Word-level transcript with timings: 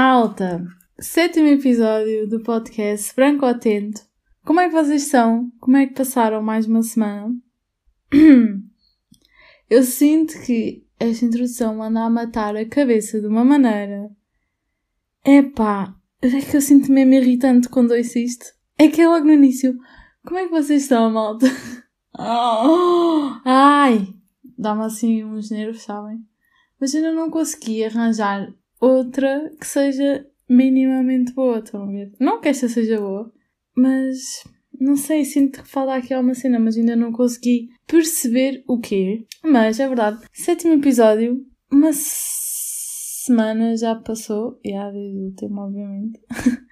Malta, 0.00 0.64
sétimo 1.00 1.48
episódio 1.48 2.28
do 2.28 2.38
podcast 2.38 3.12
Branco 3.16 3.44
Atento. 3.44 4.00
Como 4.44 4.60
é 4.60 4.68
que 4.68 4.72
vocês 4.72 5.02
estão? 5.02 5.50
Como 5.58 5.76
é 5.76 5.88
que 5.88 5.94
passaram 5.94 6.40
mais 6.40 6.66
uma 6.66 6.84
semana? 6.84 7.34
Eu 9.68 9.82
sinto 9.82 10.40
que 10.42 10.86
esta 11.00 11.24
introdução 11.24 11.82
anda 11.82 12.04
a 12.04 12.08
matar 12.08 12.54
a 12.54 12.64
cabeça 12.64 13.20
de 13.20 13.26
uma 13.26 13.44
maneira. 13.44 14.08
Epá, 15.24 15.92
é 16.22 16.28
que 16.42 16.56
eu 16.56 16.60
sinto 16.60 16.92
mesmo 16.92 17.14
irritante 17.14 17.68
quando 17.68 17.90
ouço 17.90 18.20
isto. 18.20 18.46
É 18.78 18.86
que 18.86 19.00
é 19.00 19.08
logo 19.08 19.26
no 19.26 19.32
início. 19.32 19.76
Como 20.24 20.38
é 20.38 20.44
que 20.44 20.52
vocês 20.52 20.82
estão, 20.82 21.10
malta? 21.10 21.46
Ai! 23.44 24.14
Dá-me 24.56 24.84
assim 24.84 25.24
uns 25.24 25.50
nervos, 25.50 25.82
sabem? 25.82 26.24
Mas 26.80 26.94
ainda 26.94 27.10
não 27.10 27.28
consegui 27.30 27.84
arranjar 27.84 28.48
outra 28.80 29.50
que 29.58 29.66
seja 29.66 30.26
minimamente 30.48 31.32
boa, 31.32 31.58
estão 31.58 31.82
a 31.82 31.86
ver? 31.86 32.12
Não 32.18 32.40
que 32.40 32.48
esta 32.48 32.68
seja 32.68 32.98
boa, 32.98 33.32
mas 33.76 34.44
não 34.80 34.96
sei, 34.96 35.24
sinto 35.24 35.62
que 35.62 35.68
falta 35.68 35.94
aqui 35.94 36.14
alguma 36.14 36.34
cena, 36.34 36.58
mas 36.58 36.76
ainda 36.76 36.96
não 36.96 37.12
consegui 37.12 37.68
perceber 37.86 38.62
o 38.66 38.78
quê. 38.78 39.26
Mas 39.44 39.80
é 39.80 39.86
verdade, 39.86 40.24
sétimo 40.32 40.74
episódio, 40.74 41.44
uma 41.70 41.90
semana 41.92 43.76
já 43.76 43.94
passou, 43.94 44.58
e 44.64 44.72
há 44.72 44.90
desde 44.90 45.18
o 45.18 45.24
último, 45.24 45.60
obviamente. 45.60 46.20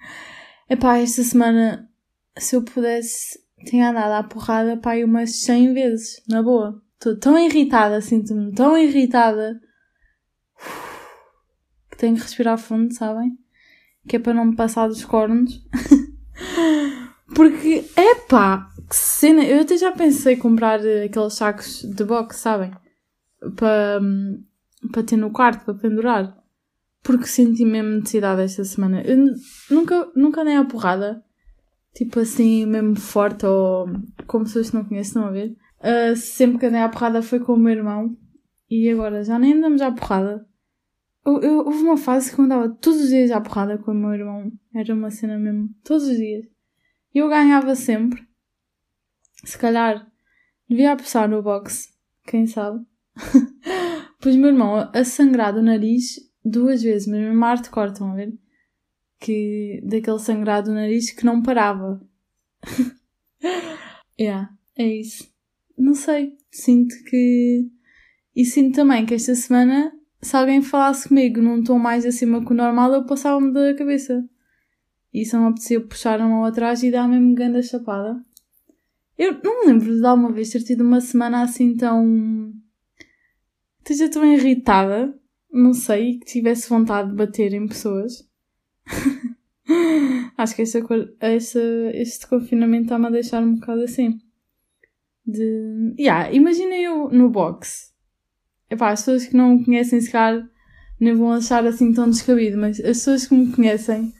Epá, 0.69 0.97
esta 0.97 1.23
semana, 1.23 1.89
se 2.37 2.55
eu 2.55 2.63
pudesse, 2.63 3.39
tinha 3.65 3.89
andado 3.89 4.13
à 4.13 4.23
porrada, 4.23 4.77
pá, 4.77 4.95
umas 4.95 5.35
100 5.37 5.73
vezes, 5.73 6.23
na 6.27 6.41
boa. 6.41 6.81
Estou 6.95 7.15
tão 7.17 7.37
irritada, 7.37 8.01
sinto-me 8.01 8.51
tão 8.53 8.77
irritada 8.77 9.61
que 11.97 12.01
tenho 12.01 12.15
que 12.15 12.21
respirar 12.21 12.57
fundo, 12.59 12.93
sabem? 12.93 13.37
Que 14.07 14.17
é 14.17 14.19
para 14.19 14.33
não 14.33 14.45
me 14.45 14.55
passar 14.55 14.87
dos 14.87 15.03
cornos. 15.03 15.67
Porque, 17.35 17.83
epá, 17.97 18.69
que 18.87 18.95
cena. 18.95 19.43
Eu 19.43 19.61
até 19.61 19.75
já 19.75 19.91
pensei 19.91 20.35
em 20.35 20.39
comprar 20.39 20.79
aqueles 20.79 21.33
sacos 21.33 21.81
de 21.83 22.03
boxe, 22.05 22.39
sabem? 22.39 22.71
Para, 23.55 23.99
para 24.91 25.03
ter 25.03 25.17
no 25.17 25.31
quarto, 25.31 25.65
para 25.65 25.73
pendurar. 25.73 26.37
Porque 27.03 27.25
senti 27.25 27.65
mesmo 27.65 27.97
necessidade 27.97 28.43
esta 28.43 28.63
semana. 28.63 29.01
Eu 29.01 29.35
nunca, 29.69 30.09
nunca 30.15 30.43
nem 30.43 30.57
a 30.57 30.65
porrada. 30.65 31.23
Tipo 31.93 32.19
assim, 32.19 32.65
mesmo 32.65 32.95
forte 32.95 33.45
ou 33.45 33.89
como 34.27 34.45
pessoas 34.45 34.69
que 34.69 34.75
não 34.75 34.85
conhecem, 34.85 35.09
estão 35.09 35.25
a 35.25 35.31
ver? 35.31 35.57
Uh, 35.79 36.15
sempre 36.15 36.59
que 36.59 36.65
andei 36.67 36.81
à 36.81 36.89
porrada 36.89 37.21
foi 37.23 37.39
com 37.39 37.53
o 37.53 37.57
meu 37.57 37.73
irmão. 37.73 38.15
E 38.69 38.89
agora 38.89 39.23
já 39.23 39.39
nem 39.39 39.53
andamos 39.53 39.81
à 39.81 39.91
porrada. 39.91 40.45
Eu, 41.27 41.57
houve 41.65 41.83
uma 41.83 41.97
fase 41.97 42.33
que 42.33 42.39
eu 42.39 42.45
andava 42.45 42.69
todos 42.69 43.01
os 43.01 43.09
dias 43.09 43.31
à 43.31 43.41
porrada 43.41 43.77
com 43.77 43.91
o 43.91 43.93
meu 43.93 44.13
irmão. 44.13 44.49
Era 44.73 44.93
uma 44.93 45.11
cena 45.11 45.37
mesmo. 45.37 45.69
Todos 45.83 46.07
os 46.07 46.15
dias. 46.15 46.45
E 47.13 47.19
eu 47.19 47.27
ganhava 47.27 47.75
sempre. 47.75 48.25
Se 49.43 49.57
calhar 49.57 50.09
devia 50.69 50.93
apostar 50.93 51.27
no 51.27 51.43
boxe. 51.43 51.89
Quem 52.25 52.47
sabe? 52.47 52.85
pois 54.21 54.37
meu 54.37 54.47
irmão 54.47 54.89
a 54.93 55.03
sangrar 55.03 55.53
do 55.53 55.61
nariz 55.61 56.15
duas 56.45 56.81
vezes, 56.81 57.07
mas 57.07 57.19
mesmo 57.19 57.43
arte 57.43 57.69
cortam, 57.69 58.11
a 58.11 58.15
ver? 58.15 58.33
Que, 59.19 59.81
daquele 59.83 60.19
sangrado 60.19 60.69
do 60.69 60.75
nariz 60.75 61.11
que 61.11 61.25
não 61.25 61.41
parava. 61.41 62.01
yeah, 64.17 64.49
é 64.77 64.85
isso. 64.85 65.29
Não 65.77 65.93
sei. 65.93 66.37
Sinto 66.51 66.95
que. 67.03 67.69
E 68.33 68.45
sinto 68.45 68.75
também 68.75 69.05
que 69.05 69.13
esta 69.13 69.35
semana 69.35 69.91
se 70.21 70.35
alguém 70.35 70.61
falasse 70.61 71.07
comigo 71.07 71.41
num 71.41 71.63
tom 71.63 71.77
mais 71.77 72.05
acima 72.05 72.43
que 72.43 72.51
o 72.51 72.55
normal, 72.55 72.93
eu 72.93 73.05
passava-me 73.05 73.53
da 73.53 73.73
cabeça. 73.75 74.27
E 75.13 75.25
só 75.25 75.39
me 75.39 75.47
apetecia 75.47 75.79
puxar 75.79 76.19
a 76.19 76.27
mão 76.27 76.43
atrás 76.43 76.83
e 76.83 76.91
dar 76.91 77.07
mesmo 77.07 77.33
grande 77.35 77.63
chapada. 77.63 78.21
Eu 79.17 79.39
não 79.43 79.61
me 79.61 79.67
lembro 79.67 79.95
de 79.95 80.05
alguma 80.05 80.31
vez 80.31 80.49
ter 80.49 80.63
tido 80.63 80.81
uma 80.81 81.01
semana 81.01 81.41
assim 81.41 81.75
tão. 81.75 82.53
esteja 83.79 84.09
tão 84.09 84.25
irritada. 84.25 85.13
Não 85.51 85.73
sei, 85.73 86.19
que 86.19 86.25
tivesse 86.25 86.69
vontade 86.69 87.09
de 87.09 87.15
bater 87.15 87.53
em 87.53 87.67
pessoas. 87.67 88.27
Acho 90.37 90.55
que 90.55 90.61
esta, 90.61 90.79
esta, 91.19 91.59
este 91.93 92.27
confinamento 92.27 92.83
está-me 92.83 93.07
a 93.07 93.09
deixar 93.09 93.41
um 93.41 93.55
bocado 93.55 93.81
assim. 93.81 94.19
De. 95.25 95.95
Yeah, 95.97 96.31
imagina 96.31 96.75
eu 96.75 97.09
no 97.09 97.29
box 97.29 97.96
Epá, 98.69 98.91
as 98.91 99.01
pessoas 99.01 99.25
que 99.25 99.35
não 99.35 99.57
me 99.57 99.65
conhecem, 99.65 100.01
se 100.01 100.11
calhar, 100.11 100.45
nem 100.99 101.13
vão 101.13 101.31
achar 101.31 101.65
assim 101.65 101.93
tão 101.93 102.09
descabido, 102.09 102.57
mas 102.57 102.79
as 102.79 102.85
pessoas 102.85 103.27
que 103.27 103.35
me 103.35 103.51
conhecem 103.51 104.13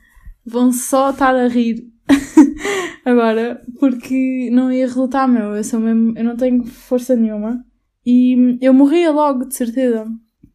vão 0.45 0.71
só 0.71 1.09
estar 1.09 1.35
a 1.35 1.47
rir 1.47 1.91
agora, 3.03 3.61
porque 3.79 4.49
não 4.51 4.71
ia 4.71 4.85
resultar, 4.85 5.27
meu. 5.27 5.55
Eu 5.55 5.63
sou 5.63 5.79
mesmo, 5.79 6.17
eu 6.17 6.23
não 6.23 6.37
tenho 6.37 6.65
força 6.65 7.15
nenhuma. 7.15 7.63
E 8.05 8.57
eu 8.61 8.73
morria 8.73 9.11
logo, 9.11 9.45
de 9.45 9.55
certeza. 9.55 10.07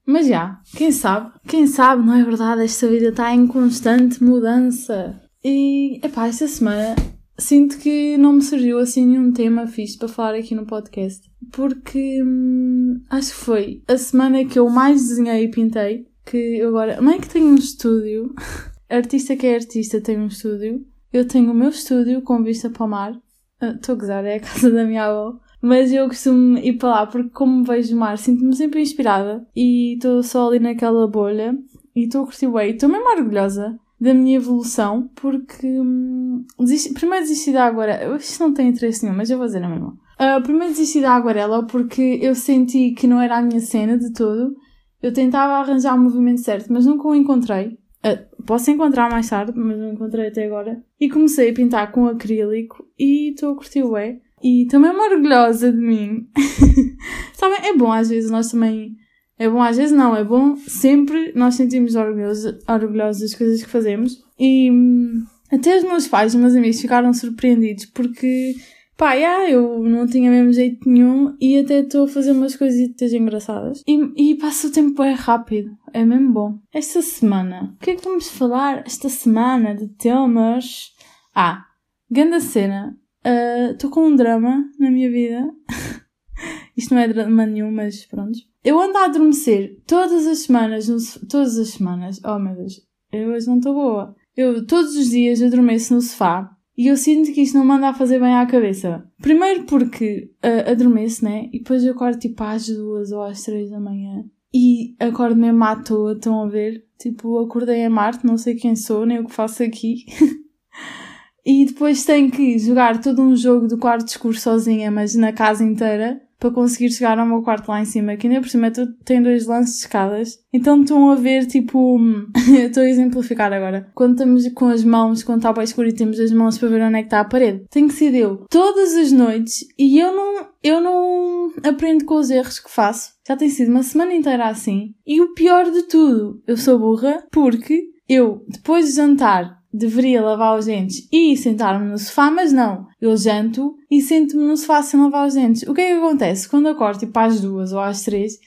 Mas 0.06 0.26
já, 0.26 0.58
quem 0.76 0.90
sabe? 0.90 1.32
Quem 1.46 1.66
sabe, 1.66 2.04
não 2.04 2.14
é 2.14 2.24
verdade? 2.24 2.64
Esta 2.64 2.88
vida 2.88 3.08
está 3.08 3.34
em 3.34 3.46
constante 3.46 4.22
mudança. 4.22 5.20
E, 5.44 6.00
epá, 6.02 6.28
esta 6.28 6.48
semana 6.48 6.94
sinto 7.38 7.78
que 7.78 8.16
não 8.16 8.34
me 8.34 8.42
surgiu 8.42 8.78
assim 8.78 9.06
nenhum 9.06 9.32
tema 9.32 9.66
fixe 9.66 9.98
para 9.98 10.08
falar 10.08 10.34
aqui 10.34 10.54
no 10.54 10.66
podcast. 10.66 11.30
Porque 11.50 12.22
hum, 12.22 13.00
acho 13.10 13.30
que 13.30 13.44
foi 13.44 13.82
a 13.88 13.96
semana 13.96 14.44
que 14.44 14.58
eu 14.58 14.68
mais 14.68 15.08
desenhei 15.08 15.44
e 15.44 15.50
pintei. 15.50 16.06
Que 16.24 16.36
eu 16.36 16.68
agora. 16.68 16.98
É 17.02 17.18
que 17.18 17.28
tenho 17.28 17.46
um 17.46 17.54
estúdio. 17.56 18.34
artista 18.88 19.36
que 19.36 19.46
é 19.46 19.54
artista 19.54 20.00
tem 20.00 20.18
um 20.18 20.26
estúdio. 20.26 20.84
Eu 21.12 21.26
tenho 21.26 21.50
o 21.50 21.54
meu 21.54 21.70
estúdio 21.70 22.22
com 22.22 22.42
vista 22.42 22.70
para 22.70 22.84
o 22.84 22.88
mar. 22.88 23.20
Ah, 23.60 23.70
estou 23.70 23.94
uh, 23.94 23.98
a 23.98 24.00
gozar, 24.00 24.24
é 24.24 24.36
a 24.36 24.40
casa 24.40 24.70
da 24.70 24.84
minha 24.84 25.06
avó. 25.06 25.38
Mas 25.60 25.92
eu 25.92 26.08
costumo 26.08 26.58
ir 26.58 26.78
para 26.78 26.88
lá 26.88 27.06
porque, 27.06 27.30
como 27.30 27.64
vejo 27.64 27.94
o 27.94 27.98
mar, 27.98 28.18
sinto-me 28.18 28.54
sempre 28.56 28.80
inspirada. 28.80 29.46
E 29.54 29.94
estou 29.94 30.22
só 30.22 30.48
ali 30.48 30.58
naquela 30.58 31.06
bolha. 31.06 31.56
E 31.94 32.04
estou 32.04 32.22
a 32.22 32.26
curtir 32.26 32.48
bem. 32.48 32.70
Estou 32.70 32.88
mesmo 32.88 33.08
orgulhosa 33.08 33.78
da 34.02 34.12
minha 34.12 34.36
evolução, 34.36 35.08
porque 35.14 35.64
hum, 35.64 36.44
desisti, 36.58 36.92
primeiro 36.92 37.24
desisti 37.24 37.52
da 37.52 37.66
aguarela. 37.66 38.16
Isto 38.16 38.42
não 38.42 38.52
tem 38.52 38.68
interesse 38.68 39.04
nenhum, 39.04 39.16
mas 39.16 39.30
eu 39.30 39.38
vou 39.38 39.46
dizer 39.46 39.62
a 39.62 39.68
mesma. 39.68 39.96
Uh, 40.18 40.42
primeiro 40.42 40.72
desisti 40.72 41.00
da 41.00 41.12
aguarela 41.12 41.64
porque 41.68 42.18
eu 42.20 42.34
senti 42.34 42.90
que 42.90 43.06
não 43.06 43.20
era 43.20 43.38
a 43.38 43.42
minha 43.42 43.60
cena 43.60 43.96
de 43.96 44.12
todo. 44.12 44.56
Eu 45.00 45.12
tentava 45.12 45.52
arranjar 45.52 45.94
o 45.94 46.00
movimento 46.00 46.40
certo, 46.40 46.72
mas 46.72 46.84
nunca 46.84 47.06
o 47.06 47.14
encontrei. 47.14 47.78
Uh, 48.04 48.42
posso 48.44 48.72
encontrar 48.72 49.08
mais 49.08 49.30
tarde, 49.30 49.52
mas 49.54 49.78
não 49.78 49.92
encontrei 49.92 50.26
até 50.26 50.46
agora. 50.46 50.82
E 50.98 51.08
comecei 51.08 51.50
a 51.50 51.54
pintar 51.54 51.92
com 51.92 52.06
acrílico 52.06 52.84
e 52.98 53.30
estou 53.30 53.52
a 53.52 53.54
curtir 53.54 53.84
o 53.84 53.96
é. 53.96 54.18
E 54.42 54.66
também 54.66 54.90
uma 54.90 55.04
orgulhosa 55.04 55.70
de 55.70 55.78
mim. 55.78 56.26
Sabem, 57.34 57.68
é 57.68 57.76
bom 57.76 57.92
às 57.92 58.08
vezes 58.08 58.32
nós 58.32 58.50
também 58.50 58.96
é 59.42 59.48
bom 59.48 59.60
às 59.60 59.76
vezes 59.76 59.96
não, 59.96 60.14
é 60.14 60.22
bom 60.22 60.56
sempre 60.56 61.32
nós 61.34 61.56
sentimos 61.56 61.96
orgulhosos, 61.96 62.58
orgulhosos 62.68 63.22
das 63.22 63.34
coisas 63.34 63.62
que 63.62 63.68
fazemos. 63.68 64.22
E 64.38 64.70
hum, 64.70 65.24
até 65.50 65.76
os 65.76 65.82
meus 65.82 66.06
pais 66.06 66.32
e 66.32 66.38
meus 66.38 66.54
amigos 66.54 66.80
ficaram 66.80 67.12
surpreendidos 67.12 67.86
porque, 67.86 68.54
pá, 68.96 69.14
yeah, 69.14 69.50
eu 69.50 69.82
não 69.82 70.06
tinha 70.06 70.30
mesmo 70.30 70.52
jeito 70.52 70.88
nenhum 70.88 71.36
e 71.40 71.58
até 71.58 71.80
estou 71.80 72.04
a 72.04 72.08
fazer 72.08 72.30
umas 72.30 72.54
coisitas 72.54 73.12
engraçadas. 73.12 73.82
E, 73.86 74.30
e 74.30 74.36
passa 74.36 74.68
o 74.68 74.72
tempo 74.72 75.02
é 75.02 75.12
rápido, 75.12 75.76
é 75.92 76.04
mesmo 76.04 76.32
bom. 76.32 76.58
Esta 76.72 77.02
semana, 77.02 77.74
o 77.74 77.84
que 77.84 77.90
é 77.90 77.96
que 77.96 78.04
vamos 78.04 78.28
falar 78.28 78.84
esta 78.86 79.08
semana 79.08 79.74
de 79.74 79.88
temas? 79.88 80.92
Ah, 81.34 81.64
grande 82.08 82.40
cena. 82.40 82.96
Ah, 83.24 83.72
estou 83.72 83.90
uh, 83.90 83.92
com 83.92 84.06
um 84.06 84.14
drama 84.14 84.64
na 84.78 84.90
minha 84.90 85.10
vida. 85.10 85.50
Isto 86.76 86.94
não 86.94 87.02
é 87.02 87.08
drama 87.08 87.44
nenhum, 87.44 87.72
mas 87.72 88.06
pronto. 88.06 88.51
Eu 88.64 88.80
ando 88.80 88.96
a 88.96 89.06
adormecer 89.06 89.80
todas 89.86 90.26
as 90.26 90.40
semanas, 90.40 90.88
no, 90.88 90.96
todas 91.28 91.58
as 91.58 91.70
semanas, 91.70 92.20
oh 92.24 92.38
meu 92.38 92.54
Deus, 92.54 92.80
eu 93.12 93.30
hoje 93.30 93.46
não 93.48 93.56
estou 93.56 93.74
boa. 93.74 94.14
Eu 94.36 94.66
todos 94.66 94.94
os 94.96 95.10
dias 95.10 95.42
adormeço 95.42 95.92
no 95.92 96.00
sofá 96.00 96.56
e 96.76 96.86
eu 96.86 96.96
sinto 96.96 97.32
que 97.32 97.42
isto 97.42 97.58
não 97.58 97.64
manda 97.64 97.88
a 97.88 97.94
fazer 97.94 98.20
bem 98.20 98.34
à 98.34 98.46
cabeça. 98.46 99.04
Primeiro 99.20 99.64
porque 99.64 100.30
uh, 100.44 100.70
adormeço, 100.70 101.24
né? 101.24 101.48
E 101.52 101.58
depois 101.58 101.84
eu 101.84 101.92
acordo 101.92 102.18
tipo 102.18 102.42
às 102.42 102.66
duas 102.66 103.10
ou 103.10 103.22
às 103.22 103.42
três 103.42 103.68
da 103.70 103.80
manhã. 103.80 104.24
E 104.54 104.94
acordo 105.00 105.36
mesmo 105.36 105.64
à 105.64 105.76
toa, 105.76 106.12
estão 106.12 106.42
a 106.42 106.46
ver? 106.46 106.86
Tipo, 106.98 107.38
acordei 107.40 107.80
em 107.80 107.88
Marte, 107.88 108.24
não 108.24 108.38
sei 108.38 108.54
quem 108.54 108.76
sou, 108.76 109.04
nem 109.04 109.18
o 109.18 109.26
que 109.26 109.34
faço 109.34 109.62
aqui. 109.62 110.04
e 111.44 111.66
depois 111.66 112.04
tenho 112.04 112.30
que 112.30 112.58
jogar 112.58 113.00
todo 113.00 113.22
um 113.22 113.36
jogo 113.36 113.66
do 113.66 113.78
quarto 113.78 114.08
escuro 114.08 114.38
sozinha, 114.38 114.90
mas 114.90 115.14
na 115.14 115.32
casa 115.32 115.64
inteira 115.64 116.20
para 116.42 116.50
conseguir 116.50 116.90
chegar 116.90 117.16
ao 117.20 117.26
meu 117.26 117.40
quarto 117.40 117.68
lá 117.68 117.80
em 117.80 117.84
cima, 117.84 118.16
que 118.16 118.26
ainda 118.26 118.40
por 118.40 118.48
cima 118.48 118.68
tem 119.04 119.22
dois 119.22 119.46
lances 119.46 119.74
de 119.74 119.80
escadas. 119.82 120.40
Então 120.52 120.80
estão 120.80 121.08
a 121.08 121.14
ver, 121.14 121.46
tipo, 121.46 122.00
estou 122.58 122.82
a 122.82 122.88
exemplificar 122.88 123.52
agora. 123.52 123.88
Quando 123.94 124.14
estamos 124.14 124.48
com 124.48 124.66
as 124.66 124.82
mãos, 124.82 125.22
quando 125.22 125.38
está 125.38 125.52
bem 125.52 125.62
escuro 125.62 125.88
e 125.88 125.92
temos 125.92 126.18
as 126.18 126.32
mãos 126.32 126.58
para 126.58 126.68
ver 126.68 126.82
onde 126.82 126.96
é 126.96 127.02
que 127.02 127.06
está 127.06 127.20
a 127.20 127.24
parede. 127.24 127.64
Tem 127.70 127.86
que 127.86 127.94
ser 127.94 128.12
eu. 128.12 128.44
Todas 128.50 128.92
as 128.96 129.12
noites, 129.12 129.64
e 129.78 130.00
eu 130.00 130.12
não, 130.12 130.46
eu 130.64 130.80
não 130.80 131.52
aprendo 131.62 132.04
com 132.04 132.16
os 132.16 132.28
erros 132.28 132.58
que 132.58 132.68
faço. 132.68 133.12
Já 133.26 133.36
tem 133.36 133.48
sido 133.48 133.70
uma 133.70 133.84
semana 133.84 134.12
inteira 134.12 134.48
assim. 134.48 134.94
E 135.06 135.20
o 135.20 135.34
pior 135.34 135.70
de 135.70 135.84
tudo, 135.84 136.42
eu 136.44 136.56
sou 136.56 136.76
burra 136.76 137.22
porque 137.30 137.84
eu, 138.08 138.44
depois 138.48 138.86
de 138.86 138.96
jantar, 138.96 139.61
deveria 139.72 140.22
lavar 140.22 140.58
os 140.58 140.66
dentes 140.66 141.08
e 141.10 141.36
sentar-me 141.36 141.90
no 141.90 141.98
sofá, 141.98 142.30
mas 142.30 142.52
não. 142.52 142.86
Eu 143.00 143.16
janto 143.16 143.76
e 143.90 144.00
sento-me 144.00 144.44
no 144.44 144.56
sofá 144.56 144.82
sem 144.82 145.00
lavar 145.00 145.26
os 145.26 145.34
dentes. 145.34 145.62
O 145.62 145.74
que 145.74 145.80
é 145.80 145.86
que 145.88 145.98
acontece? 145.98 146.48
Quando 146.48 146.68
acordo, 146.68 147.00
tipo 147.00 147.18
às 147.18 147.40
duas 147.40 147.72
ou 147.72 147.80
às 147.80 148.02
três, 148.02 148.38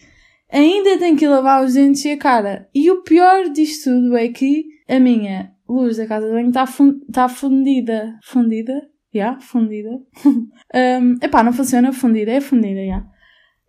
ainda 0.52 0.98
tenho 0.98 1.18
que 1.18 1.28
lavar 1.28 1.64
os 1.64 1.74
dentes 1.74 2.06
e 2.06 2.12
a 2.12 2.18
cara. 2.18 2.70
E 2.74 2.90
o 2.92 3.02
pior 3.04 3.50
disto 3.50 3.90
tudo 3.90 4.16
é 4.16 4.28
que 4.30 4.66
a 4.88 5.00
minha 5.00 5.52
luz 5.68 5.98
da 5.98 6.06
casa 6.06 6.28
de 6.28 6.34
banho 6.34 6.50
está 6.50 6.68
fun 6.68 7.00
tá 7.12 7.28
fundida. 7.28 8.20
Fundida? 8.24 8.74
Já, 9.14 9.20
yeah, 9.20 9.40
fundida. 9.40 9.90
um, 10.26 11.16
epá, 11.22 11.42
não 11.42 11.54
funciona 11.54 11.94
fundida, 11.94 12.32
é 12.32 12.42
fundida, 12.42 12.80
já. 12.80 12.82
Yeah. 12.82 13.08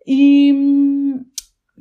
E 0.05 0.53
hum, 0.53 1.25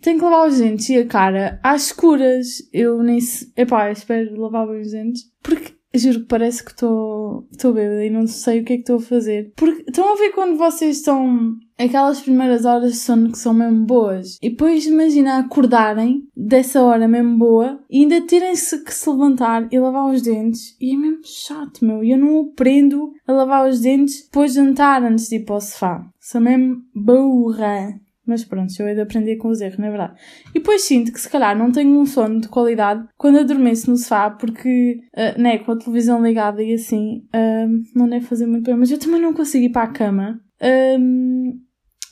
tenho 0.00 0.18
que 0.18 0.24
lavar 0.24 0.48
os 0.48 0.58
dentes 0.58 0.88
e 0.88 0.98
a 0.98 1.06
cara 1.06 1.60
às 1.62 1.86
escuras. 1.86 2.68
Eu 2.72 3.02
nem 3.02 3.20
se... 3.20 3.52
Epá, 3.56 3.90
espero 3.90 4.40
lavar 4.40 4.66
bem 4.66 4.80
os 4.80 4.90
dentes. 4.90 5.24
Porque 5.42 5.76
juro 5.94 6.20
que 6.20 6.26
parece 6.26 6.62
que 6.64 6.70
estou 6.70 7.46
bêbada 7.64 8.04
e 8.04 8.10
não 8.10 8.26
sei 8.26 8.60
o 8.60 8.64
que 8.64 8.74
é 8.74 8.76
que 8.76 8.82
estou 8.82 8.96
a 8.96 9.00
fazer. 9.00 9.52
Porque 9.56 9.84
estão 9.88 10.12
a 10.12 10.16
ver 10.16 10.30
quando 10.30 10.56
vocês 10.56 10.98
estão 10.98 11.56
aquelas 11.78 12.20
primeiras 12.20 12.64
horas 12.64 12.92
de 12.92 12.98
sono 12.98 13.32
que 13.32 13.38
são 13.38 13.54
mesmo 13.54 13.84
boas. 13.84 14.38
E 14.42 14.50
depois 14.50 14.86
imagina 14.86 15.38
acordarem 15.38 16.26
dessa 16.36 16.82
hora 16.82 17.06
mesmo 17.08 17.38
boa 17.38 17.80
e 17.90 18.00
ainda 18.00 18.20
terem-se 18.22 18.82
que 18.84 18.92
se 18.92 19.08
levantar 19.08 19.68
e 19.70 19.78
lavar 19.78 20.12
os 20.12 20.22
dentes. 20.22 20.76
E 20.80 20.94
é 20.94 20.96
mesmo 20.96 21.20
chato, 21.24 21.84
meu. 21.84 22.02
E 22.02 22.10
eu 22.12 22.18
não 22.18 22.40
aprendo 22.40 23.12
a 23.26 23.32
lavar 23.32 23.68
os 23.68 23.80
dentes 23.80 24.24
depois 24.24 24.52
de 24.52 24.60
jantar 24.60 25.02
antes 25.02 25.28
de 25.28 25.36
ir 25.36 25.44
para 25.44 25.56
o 25.56 25.60
sofá. 25.60 26.06
Sou 26.20 26.40
mesmo 26.40 26.82
burra. 26.94 28.00
Mas 28.26 28.44
pronto, 28.44 28.72
eu 28.78 28.88
hei 28.88 28.94
de 28.94 29.00
aprender 29.00 29.36
com 29.36 29.48
os 29.48 29.60
erros, 29.60 29.78
não 29.78 29.86
é 29.86 29.90
verdade? 29.90 30.14
E 30.50 30.58
depois 30.58 30.82
sinto 30.82 31.12
que 31.12 31.20
se 31.20 31.30
calhar 31.30 31.56
não 31.56 31.70
tenho 31.70 31.98
um 31.98 32.04
sono 32.04 32.40
de 32.40 32.48
qualidade 32.48 33.06
quando 33.16 33.38
adormeço 33.38 33.88
no 33.88 33.96
sofá, 33.96 34.30
porque, 34.30 35.00
uh, 35.14 35.40
né, 35.40 35.58
com 35.58 35.72
a 35.72 35.78
televisão 35.78 36.20
ligada 36.20 36.62
e 36.62 36.74
assim, 36.74 37.22
uh, 37.28 37.84
não 37.94 38.08
deve 38.08 38.26
fazer 38.26 38.46
muito 38.46 38.64
bem. 38.64 38.76
Mas 38.76 38.90
eu 38.90 38.98
também 38.98 39.20
não 39.20 39.32
consigo 39.32 39.64
ir 39.64 39.70
para 39.70 39.84
a 39.84 39.92
cama 39.92 40.40
uh, 40.60 41.60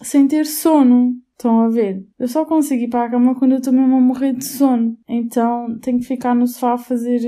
sem 0.03 0.29
ter 0.29 0.47
sono. 0.47 1.15
Estão 1.33 1.63
a 1.63 1.69
ver? 1.69 2.07
Eu 2.17 2.29
só 2.29 2.45
consigo 2.45 2.85
ir 2.85 2.89
para 2.89 3.07
a 3.07 3.11
cama 3.11 3.35
quando 3.35 3.53
eu 3.53 3.59
estou 3.59 3.73
mesmo 3.73 3.97
a 3.97 4.01
morrer 4.01 4.35
de 4.35 4.45
sono. 4.45 4.97
Então 5.09 5.77
tenho 5.81 5.99
que 5.99 6.07
ficar 6.07 6.33
no 6.33 6.47
sofá 6.47 6.75
a 6.75 6.79
fazer 6.79 7.21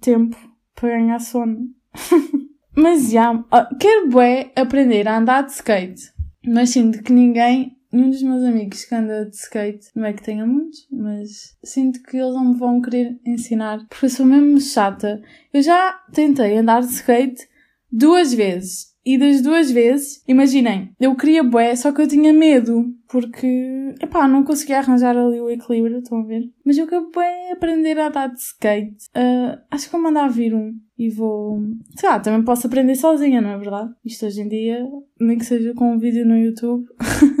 tempo 0.00 0.34
para 0.74 0.96
ganhar 0.96 1.20
sono. 1.20 1.68
mas 2.74 3.10
já, 3.10 3.34
uh, 3.34 3.76
quero 3.78 4.08
bué 4.08 4.50
aprender 4.56 5.06
a 5.06 5.18
andar 5.18 5.42
de 5.42 5.52
skate. 5.52 6.10
Mas 6.46 6.70
sinto 6.70 7.02
que 7.02 7.12
ninguém 7.12 7.76
nenhum 7.92 8.10
dos 8.10 8.22
meus 8.22 8.42
amigos 8.44 8.84
que 8.84 8.94
anda 8.94 9.26
de 9.26 9.36
skate, 9.36 9.86
não 9.94 10.04
é 10.04 10.12
que 10.12 10.22
tenha 10.22 10.46
muitos, 10.46 10.86
mas 10.90 11.56
sinto 11.62 12.02
que 12.02 12.16
eles 12.16 12.34
não 12.34 12.52
me 12.52 12.58
vão 12.58 12.80
querer 12.80 13.18
ensinar, 13.26 13.86
porque 13.88 14.06
eu 14.06 14.10
sou 14.10 14.26
mesmo 14.26 14.60
chata. 14.60 15.22
Eu 15.52 15.62
já 15.62 15.92
tentei 16.12 16.56
andar 16.56 16.80
de 16.80 16.92
skate 16.92 17.48
duas 17.90 18.32
vezes. 18.32 18.90
E 19.04 19.16
das 19.16 19.40
duas 19.40 19.70
vezes, 19.70 20.22
imaginem, 20.28 20.92
eu 21.00 21.16
queria 21.16 21.42
bué, 21.42 21.74
só 21.74 21.90
que 21.90 22.02
eu 22.02 22.06
tinha 22.06 22.34
medo, 22.34 22.94
porque, 23.08 23.94
epá, 24.00 24.28
não 24.28 24.44
conseguia 24.44 24.78
arranjar 24.78 25.16
ali 25.16 25.40
o 25.40 25.48
equilíbrio, 25.48 25.98
estão 25.98 26.20
a 26.20 26.26
ver? 26.26 26.42
Mas 26.64 26.76
eu 26.76 26.86
quero 26.86 27.10
bué 27.10 27.50
aprender 27.50 27.98
a 27.98 28.08
andar 28.08 28.26
de 28.28 28.38
skate. 28.38 29.06
Uh, 29.16 29.58
acho 29.70 29.86
que 29.86 29.92
vou 29.92 30.02
mandar 30.02 30.28
vir 30.28 30.54
um 30.54 30.74
e 30.98 31.08
vou, 31.08 31.62
sei 31.96 32.10
lá, 32.10 32.20
também 32.20 32.44
posso 32.44 32.66
aprender 32.66 32.94
sozinha, 32.94 33.40
não 33.40 33.50
é 33.50 33.58
verdade? 33.58 33.90
Isto 34.04 34.26
hoje 34.26 34.42
em 34.42 34.48
dia, 34.48 34.86
nem 35.18 35.38
que 35.38 35.46
seja 35.46 35.72
com 35.72 35.94
um 35.94 35.98
vídeo 35.98 36.26
no 36.26 36.36
YouTube. 36.36 36.84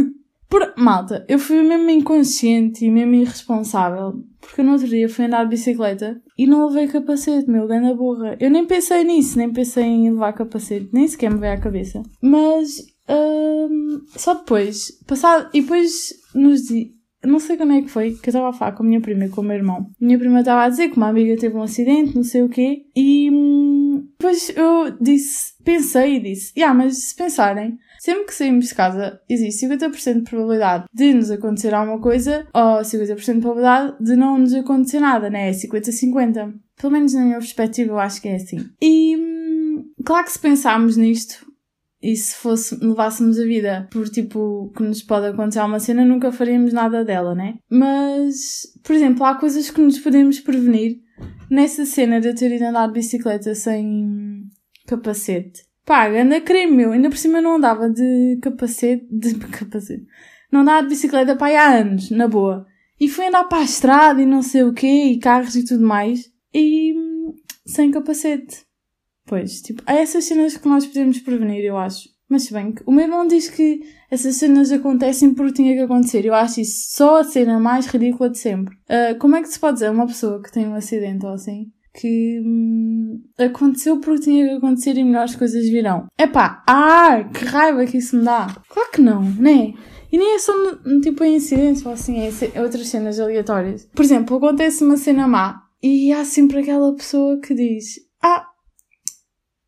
Por, 0.50 0.74
malta, 0.76 1.24
eu 1.28 1.38
fui 1.38 1.62
mesmo 1.62 1.88
inconsciente 1.90 2.84
e 2.84 2.90
mesmo 2.90 3.14
irresponsável, 3.14 4.24
porque 4.40 4.64
no 4.64 4.72
outro 4.72 4.88
dia 4.88 5.08
fui 5.08 5.26
andar 5.26 5.44
de 5.44 5.50
bicicleta 5.50 6.20
e 6.36 6.44
não 6.44 6.66
levei 6.66 6.88
capacete, 6.88 7.48
meu, 7.48 7.68
grande 7.68 7.94
burra. 7.94 8.36
Eu 8.40 8.50
nem 8.50 8.66
pensei 8.66 9.04
nisso, 9.04 9.38
nem 9.38 9.52
pensei 9.52 9.84
em 9.84 10.10
levar 10.10 10.32
capacete, 10.32 10.90
nem 10.92 11.06
sequer 11.06 11.30
me 11.30 11.38
veio 11.38 11.52
à 11.52 11.56
cabeça. 11.56 12.02
Mas, 12.20 12.84
hum, 13.08 14.00
só 14.16 14.34
depois, 14.34 14.90
passado, 15.06 15.48
e 15.54 15.60
depois 15.60 16.14
nos 16.34 16.62
dias, 16.62 16.88
não 17.24 17.38
sei 17.38 17.56
quando 17.56 17.74
é 17.74 17.82
que 17.82 17.88
foi, 17.88 18.14
que 18.14 18.28
eu 18.28 18.32
estava 18.32 18.48
a 18.48 18.52
falar 18.52 18.72
com 18.72 18.82
a 18.82 18.86
minha 18.86 19.00
prima 19.00 19.26
e 19.26 19.28
com 19.28 19.42
o 19.42 19.44
meu 19.44 19.56
irmão. 19.56 19.86
Minha 20.00 20.18
prima 20.18 20.40
estava 20.40 20.64
a 20.64 20.68
dizer 20.68 20.88
que 20.88 20.96
uma 20.96 21.10
amiga 21.10 21.36
teve 21.36 21.54
um 21.54 21.62
acidente, 21.62 22.16
não 22.16 22.24
sei 22.24 22.42
o 22.42 22.48
quê, 22.48 22.86
e 22.96 23.30
hum, 23.30 24.08
depois 24.18 24.52
eu 24.56 24.96
disse, 25.00 25.52
pensei 25.62 26.16
e 26.16 26.20
disse, 26.20 26.52
yeah, 26.56 26.76
mas 26.76 27.10
se 27.10 27.14
pensarem, 27.14 27.78
Sempre 28.00 28.24
que 28.24 28.34
saímos 28.34 28.68
de 28.68 28.74
casa, 28.74 29.20
existe 29.28 29.66
50% 29.66 30.14
de 30.14 30.22
probabilidade 30.22 30.86
de 30.90 31.12
nos 31.12 31.30
acontecer 31.30 31.74
alguma 31.74 32.00
coisa 32.00 32.46
ou 32.54 32.80
50% 32.80 33.34
de 33.34 33.40
probabilidade 33.40 33.94
de 34.00 34.16
não 34.16 34.38
nos 34.38 34.54
acontecer 34.54 35.00
nada, 35.00 35.28
né? 35.28 35.50
É 35.50 35.52
50-50. 35.52 36.54
Pelo 36.80 36.92
menos 36.94 37.12
na 37.12 37.20
minha 37.20 37.38
perspectiva, 37.38 37.92
eu 37.92 37.98
acho 37.98 38.22
que 38.22 38.28
é 38.28 38.36
assim. 38.36 38.70
E, 38.80 39.18
hum, 39.18 39.84
claro 40.02 40.24
que 40.24 40.32
se 40.32 40.38
pensarmos 40.38 40.96
nisto, 40.96 41.46
e 42.02 42.16
se 42.16 42.36
fosse, 42.36 42.74
levássemos 42.82 43.38
a 43.38 43.44
vida 43.44 43.86
por 43.92 44.08
tipo 44.08 44.72
que 44.74 44.82
nos 44.82 45.02
pode 45.02 45.26
acontecer 45.26 45.60
uma 45.60 45.78
cena, 45.78 46.02
nunca 46.02 46.32
faríamos 46.32 46.72
nada 46.72 47.04
dela, 47.04 47.34
né? 47.34 47.58
Mas, 47.68 48.62
por 48.82 48.96
exemplo, 48.96 49.24
há 49.26 49.34
coisas 49.34 49.70
que 49.70 49.78
nos 49.78 49.98
podemos 49.98 50.40
prevenir 50.40 51.00
nessa 51.50 51.84
cena 51.84 52.18
de 52.18 52.32
ter 52.32 52.50
ido 52.50 52.64
andar 52.64 52.86
de 52.86 52.94
bicicleta 52.94 53.54
sem 53.54 54.48
capacete. 54.86 55.68
Pá, 55.90 56.06
anda 56.08 56.40
creme, 56.40 56.76
meu. 56.76 56.92
Ainda 56.92 57.10
por 57.10 57.16
cima 57.16 57.40
não 57.40 57.56
andava 57.56 57.90
de 57.90 58.38
capacete, 58.40 59.08
de 59.10 59.34
capacete. 59.50 60.06
Não 60.52 60.60
andava 60.60 60.84
de 60.84 60.90
bicicleta 60.90 61.36
aí 61.44 61.56
há 61.56 61.80
anos, 61.80 62.12
na 62.12 62.28
boa. 62.28 62.64
E 63.00 63.08
fui 63.08 63.26
andar 63.26 63.42
para 63.48 63.58
a 63.58 63.64
estrada 63.64 64.22
e 64.22 64.24
não 64.24 64.40
sei 64.40 64.62
o 64.62 64.72
quê, 64.72 64.86
e 64.86 65.18
carros 65.18 65.56
e 65.56 65.64
tudo 65.64 65.84
mais. 65.84 66.30
E 66.54 66.94
sem 67.66 67.90
capacete. 67.90 68.64
Pois, 69.26 69.60
tipo, 69.62 69.82
há 69.84 69.94
essas 69.94 70.26
cenas 70.26 70.56
que 70.56 70.68
nós 70.68 70.86
podemos 70.86 71.18
prevenir, 71.18 71.64
eu 71.64 71.76
acho. 71.76 72.08
Mas 72.28 72.44
se 72.44 72.52
bem 72.52 72.70
que 72.70 72.84
o 72.86 72.92
meu 72.92 73.06
irmão 73.06 73.26
diz 73.26 73.50
que 73.50 73.80
essas 74.08 74.36
cenas 74.36 74.70
acontecem 74.70 75.34
porque 75.34 75.54
tinha 75.54 75.74
que 75.74 75.82
acontecer. 75.82 76.24
Eu 76.24 76.34
acho 76.34 76.60
isso 76.60 76.96
só 76.96 77.18
a 77.18 77.24
cena 77.24 77.58
mais 77.58 77.86
ridícula 77.86 78.30
de 78.30 78.38
sempre. 78.38 78.76
Uh, 78.88 79.18
como 79.18 79.34
é 79.34 79.42
que 79.42 79.48
se 79.48 79.58
pode 79.58 79.74
dizer 79.74 79.90
uma 79.90 80.06
pessoa 80.06 80.40
que 80.40 80.52
tem 80.52 80.68
um 80.68 80.74
acidente 80.74 81.26
ou 81.26 81.32
assim? 81.32 81.72
Que 81.92 82.40
hum, 82.44 83.22
aconteceu 83.38 84.00
porque 84.00 84.22
tinha 84.22 84.48
que 84.48 84.54
acontecer 84.54 84.96
e 84.96 85.04
melhores 85.04 85.34
coisas 85.34 85.68
virão. 85.68 86.06
Epá, 86.18 86.62
ah, 86.66 87.24
que 87.32 87.44
raiva 87.44 87.84
que 87.86 87.98
isso 87.98 88.16
me 88.16 88.24
dá. 88.24 88.46
Claro 88.68 88.90
que 88.90 89.00
não, 89.00 89.22
né? 89.22 89.74
E 90.12 90.18
nem 90.18 90.34
é 90.34 90.38
só 90.38 90.56
no, 90.56 91.00
tipo 91.00 91.22
em 91.22 91.36
incidentes 91.36 91.84
ou 91.86 91.92
assim, 91.92 92.18
é 92.18 92.62
outras 92.62 92.88
cenas 92.88 93.20
aleatórias. 93.20 93.88
Por 93.94 94.04
exemplo, 94.04 94.36
acontece 94.36 94.84
uma 94.84 94.96
cena 94.96 95.28
má 95.28 95.62
e 95.82 96.12
há 96.12 96.24
sempre 96.24 96.60
aquela 96.60 96.94
pessoa 96.94 97.40
que 97.40 97.54
diz: 97.54 98.00
Ah, 98.22 98.46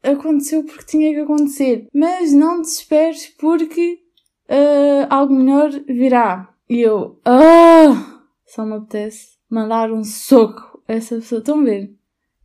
aconteceu 0.02 0.64
porque 0.64 0.84
tinha 0.84 1.12
que 1.14 1.20
acontecer, 1.20 1.86
mas 1.94 2.32
não 2.32 2.60
desesperes 2.60 3.28
porque 3.38 4.00
uh, 4.48 5.06
algo 5.08 5.34
melhor 5.34 5.70
virá. 5.86 6.48
E 6.68 6.80
eu, 6.80 7.20
ah, 7.24 8.20
só 8.46 8.64
me 8.64 8.76
apetece 8.76 9.36
mandar 9.48 9.92
um 9.92 10.02
soco 10.02 10.82
a 10.88 10.94
essa 10.94 11.16
pessoa. 11.16 11.38
Estão 11.40 11.60
a 11.60 11.64
ver? 11.64 11.94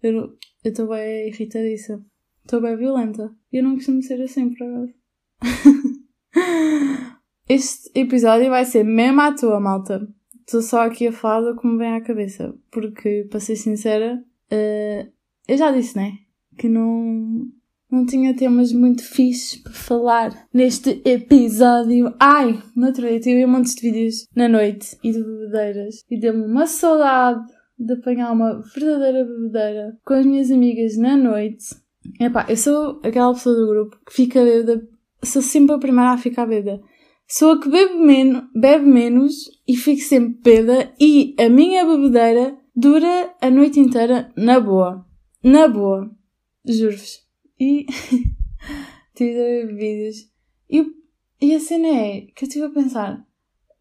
Eu 0.02 0.38
estou 0.64 0.88
bem 0.90 1.30
irritadiça. 1.30 2.02
Estou 2.44 2.62
bem 2.62 2.78
violenta. 2.78 3.34
Eu 3.52 3.64
não 3.64 3.76
costumo 3.76 4.02
ser 4.02 4.22
assim, 4.22 4.54
por 4.54 4.64
acaso. 4.64 4.94
este 7.50 7.92
episódio 8.00 8.50
vai 8.50 8.64
ser 8.66 8.84
mesmo 8.84 9.22
à 9.22 9.34
tua, 9.34 9.60
malta. 9.60 10.08
Estou 10.46 10.62
só 10.62 10.82
aqui 10.82 11.08
a 11.08 11.12
falar 11.12 11.42
do 11.42 11.60
que 11.60 11.68
me 11.68 11.78
vem 11.78 11.94
à 11.94 12.02
cabeça. 12.02 12.54
Porque, 12.72 13.28
para 13.30 13.40
ser 13.40 13.56
sincera, 13.56 14.24
uh, 14.52 15.12
eu 15.48 15.58
já 15.58 15.72
disse, 15.72 15.98
né? 15.98 16.14
Que 16.58 16.70
não, 16.70 17.48
não 17.92 18.06
tinha 18.06 18.36
temas 18.36 18.72
muito 18.72 19.04
fixes 19.04 19.62
para 19.62 19.74
falar 19.74 20.48
neste 20.54 21.02
episódio. 21.04 22.16
Ai, 22.20 22.62
no 22.76 22.88
outro 22.88 23.08
dia 23.08 23.20
tive 23.20 23.46
um 23.46 23.50
monte 23.50 23.76
de 23.76 23.82
vídeos 23.82 24.28
na 24.36 24.48
noite 24.48 24.98
e 25.04 25.12
de 25.12 25.22
bebedeiras. 25.22 26.06
E 26.10 26.20
deu-me 26.20 26.46
uma 26.46 26.68
saudade 26.68 27.57
de 27.78 27.94
apanhar 27.94 28.32
uma 28.32 28.62
verdadeira 28.62 29.24
bebedeira 29.24 30.00
com 30.04 30.14
as 30.14 30.26
minhas 30.26 30.52
amigas 30.52 30.98
na 30.98 31.16
noite. 31.16 31.76
Epá, 32.20 32.46
eu 32.50 32.58
sou 32.58 33.00
aquela 33.04 33.34
pessoa 33.34 33.56
do 33.56 33.68
grupo 33.68 33.98
que 34.06 34.14
fica 34.14 34.44
bêbada, 34.44 34.88
sou 35.24 35.42
sempre 35.42 35.76
a 35.76 35.80
primeira 35.80 36.12
a 36.12 36.18
ficar 36.18 36.46
bêbada. 36.46 36.82
Sou 37.28 37.52
a 37.52 37.60
que 37.60 37.70
bebe, 37.70 37.96
men 37.96 38.48
bebe 38.56 38.86
menos 38.86 39.34
e 39.68 39.76
fico 39.76 40.02
sempre 40.02 40.40
bêbada 40.42 40.94
e 41.00 41.36
a 41.38 41.50
minha 41.50 41.86
bebedeira 41.86 42.58
dura 42.74 43.36
a 43.42 43.50
noite 43.50 43.80
inteira 43.80 44.32
na 44.38 44.60
boa. 44.60 45.06
Na 45.44 45.68
boa. 45.68 46.10
Juro-vos. 46.66 47.20
E 47.60 47.86
tive 49.14 49.66
vídeos. 49.74 50.30
E, 50.70 50.86
e 51.42 51.56
a 51.56 51.60
cena 51.60 51.88
é 51.88 52.22
que 52.34 52.46
eu 52.46 52.48
estive 52.48 52.66
a 52.66 52.70
pensar, 52.70 53.26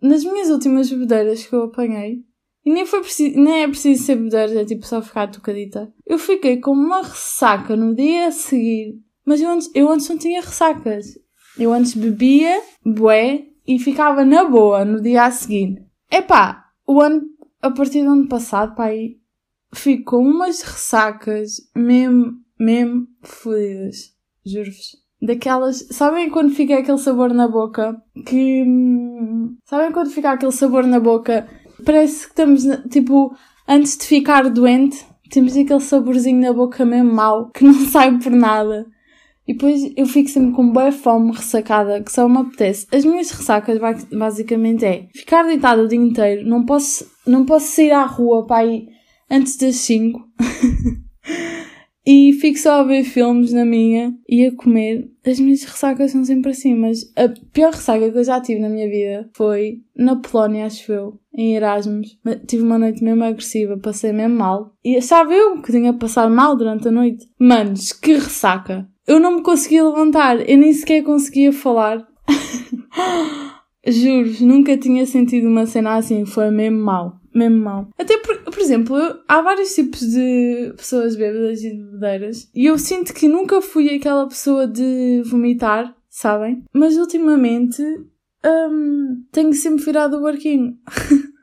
nas 0.00 0.24
minhas 0.24 0.50
últimas 0.50 0.90
bebedeiras 0.90 1.46
que 1.46 1.54
eu 1.54 1.64
apanhei, 1.64 2.24
e 2.66 2.70
nem, 2.72 2.84
foi 2.84 3.00
preciso, 3.00 3.38
nem 3.38 3.62
é 3.62 3.68
preciso 3.68 4.02
ser 4.02 4.16
beber, 4.16 4.56
é 4.56 4.64
tipo 4.64 4.84
só 4.84 5.00
ficar 5.00 5.30
tocadita. 5.30 5.88
Eu 6.04 6.18
fiquei 6.18 6.56
com 6.56 6.72
uma 6.72 7.00
ressaca 7.00 7.76
no 7.76 7.94
dia 7.94 8.26
a 8.26 8.32
seguir. 8.32 9.00
Mas 9.24 9.40
eu 9.40 9.50
antes, 9.50 9.70
eu 9.72 9.88
antes 9.88 10.08
não 10.08 10.18
tinha 10.18 10.40
ressacas. 10.40 11.16
Eu 11.56 11.72
antes 11.72 11.94
bebia, 11.94 12.60
bué, 12.84 13.44
e 13.64 13.78
ficava 13.78 14.24
na 14.24 14.42
boa 14.42 14.84
no 14.84 15.00
dia 15.00 15.26
a 15.26 15.30
seguir. 15.30 15.80
Epá, 16.10 16.64
o 16.84 17.00
ano, 17.00 17.22
a 17.62 17.70
partir 17.70 18.02
do 18.02 18.10
ano 18.10 18.28
passado, 18.28 18.74
pá, 18.74 18.86
aí, 18.86 19.16
fico 19.72 20.16
com 20.16 20.24
umas 20.24 20.60
ressacas 20.62 21.70
mesmo, 21.72 22.32
mesmo 22.58 23.06
fodidas. 23.22 24.12
Juro-vos. 24.44 25.06
Daquelas. 25.22 25.86
Sabem 25.92 26.30
quando 26.30 26.52
fica 26.52 26.76
aquele 26.76 26.98
sabor 26.98 27.32
na 27.32 27.46
boca? 27.46 27.96
Que. 28.26 28.64
hum, 28.66 29.56
Sabem 29.64 29.92
quando 29.92 30.10
fica 30.10 30.32
aquele 30.32 30.52
sabor 30.52 30.84
na 30.84 30.98
boca? 30.98 31.48
Parece 31.84 32.24
que 32.24 32.30
estamos, 32.30 32.64
tipo, 32.90 33.34
antes 33.68 33.96
de 33.98 34.04
ficar 34.04 34.48
doente, 34.50 35.04
temos 35.30 35.56
aquele 35.56 35.80
saborzinho 35.80 36.40
na 36.40 36.52
boca 36.52 36.84
mesmo 36.84 37.12
mau, 37.12 37.50
que 37.50 37.64
não 37.64 37.74
sai 37.86 38.18
por 38.18 38.30
nada. 38.32 38.86
E 39.46 39.52
depois 39.52 39.92
eu 39.96 40.06
fico 40.06 40.28
sempre 40.28 40.52
com 40.52 40.72
boa 40.72 40.90
fome 40.90 41.30
ressacada, 41.32 42.02
que 42.02 42.10
só 42.10 42.28
me 42.28 42.38
apetece. 42.38 42.86
As 42.92 43.04
minhas 43.04 43.30
ressacas 43.30 43.78
ba- 43.78 43.94
basicamente 44.12 44.84
é 44.84 45.06
ficar 45.14 45.44
deitada 45.44 45.82
o 45.84 45.88
dia 45.88 45.98
inteiro, 45.98 46.48
não 46.48 46.64
posso, 46.64 47.06
não 47.26 47.44
posso 47.46 47.68
sair 47.68 47.92
à 47.92 48.04
rua 48.04 48.44
para 48.44 48.64
ir 48.66 48.88
antes 49.30 49.56
das 49.56 49.76
5. 49.76 50.20
e 52.06 52.32
fico 52.34 52.58
só 52.58 52.80
a 52.80 52.82
ver 52.84 53.02
filmes 53.02 53.52
na 53.52 53.64
minha 53.64 54.14
e 54.28 54.46
a 54.46 54.54
comer. 54.54 55.10
As 55.26 55.40
minhas 55.40 55.64
ressacas 55.64 56.12
são 56.12 56.24
sempre 56.24 56.52
assim, 56.52 56.74
mas 56.74 57.12
a 57.16 57.28
pior 57.52 57.72
ressaca 57.72 58.10
que 58.10 58.16
eu 58.16 58.22
já 58.22 58.40
tive 58.40 58.60
na 58.60 58.68
minha 58.68 58.88
vida 58.88 59.28
foi 59.34 59.80
na 59.96 60.14
Polónia, 60.14 60.66
acho 60.66 60.92
eu, 60.92 61.18
em 61.36 61.56
Erasmus. 61.56 62.16
Tive 62.46 62.62
uma 62.62 62.78
noite 62.78 63.02
mesmo 63.02 63.24
agressiva, 63.24 63.76
passei 63.76 64.12
mesmo 64.12 64.36
mal. 64.36 64.72
E 64.84 64.96
achava 64.96 65.34
eu 65.34 65.60
que 65.60 65.72
tinha 65.72 65.92
passado 65.92 66.32
mal 66.32 66.54
durante 66.54 66.86
a 66.86 66.92
noite. 66.92 67.26
Manos, 67.40 67.92
que 67.92 68.12
ressaca! 68.12 68.88
Eu 69.04 69.18
não 69.18 69.36
me 69.36 69.42
conseguia 69.42 69.84
levantar, 69.84 70.48
eu 70.48 70.58
nem 70.58 70.72
sequer 70.72 71.02
conseguia 71.02 71.52
falar. 71.52 72.06
Juro, 73.86 74.30
nunca 74.40 74.76
tinha 74.76 75.06
sentido 75.06 75.46
uma 75.46 75.66
cena 75.66 75.96
assim, 75.96 76.24
foi 76.24 76.50
mesmo 76.50 76.78
mal. 76.78 77.20
Mesmo 77.32 77.58
mal. 77.58 77.88
Até 77.98 78.16
por, 78.18 78.35
por 78.35 78.35
exemplo, 78.66 78.96
há 79.28 79.40
vários 79.40 79.74
tipos 79.74 80.00
de 80.00 80.72
pessoas 80.76 81.16
bêbadas 81.16 81.62
e 81.62 81.70
de 81.70 81.82
bebedeiras. 81.82 82.50
E 82.54 82.66
eu 82.66 82.78
sinto 82.78 83.14
que 83.14 83.28
nunca 83.28 83.62
fui 83.62 83.88
aquela 83.94 84.26
pessoa 84.28 84.66
de 84.66 85.22
vomitar, 85.24 85.96
sabem? 86.08 86.64
Mas 86.72 86.96
ultimamente, 86.96 87.82
hum, 88.44 89.24
tenho 89.30 89.52
sempre 89.54 89.84
virado 89.84 90.18
o 90.18 90.22
barquinho. 90.22 90.76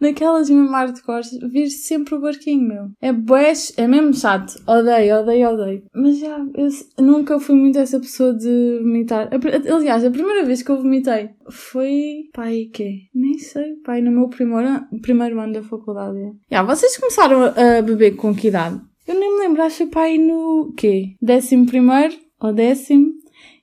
Naquelas 0.00 0.48
mesmo 0.48 0.70
hardcores, 0.70 1.30
vir 1.50 1.68
sempre 1.68 2.14
o 2.14 2.20
barquinho, 2.20 2.68
meu. 2.68 2.84
É 3.00 3.12
bué, 3.12 3.52
é 3.76 3.86
mesmo 3.88 4.14
chato. 4.14 4.54
Odeio, 4.66 5.20
odeio, 5.20 5.50
odeio. 5.50 5.82
Mas 5.94 6.18
já, 6.18 6.38
eu 6.56 7.04
nunca 7.04 7.40
fui 7.40 7.56
muito 7.56 7.78
essa 7.78 7.98
pessoa 7.98 8.32
de 8.32 8.78
vomitar. 8.80 9.28
Aliás, 9.74 10.04
a 10.04 10.10
primeira 10.10 10.44
vez 10.44 10.62
que 10.62 10.70
eu 10.70 10.76
vomitei 10.76 11.30
foi, 11.50 12.28
pai, 12.32 12.68
quê? 12.72 13.08
Nem 13.14 13.38
sei, 13.38 13.74
pai, 13.84 14.00
no 14.00 14.12
meu 14.12 14.28
primeiro, 14.28 14.84
primeiro 15.02 15.40
ano 15.40 15.54
da 15.54 15.62
faculdade. 15.62 16.18
Já, 16.50 16.62
vocês 16.62 16.96
começaram 16.96 17.42
a 17.42 17.82
beber 17.82 18.14
com 18.16 18.34
que 18.34 18.48
idade? 18.48 18.80
Eu 19.06 19.18
nem 19.18 19.34
me 19.34 19.40
lembro, 19.40 19.62
acho 19.62 19.78
que 19.78 19.86
pai 19.86 20.18
no 20.18 20.72
quê? 20.76 21.16
Décimo 21.20 21.66
primeiro 21.66 22.14
ou 22.38 22.52
décimo? 22.52 23.14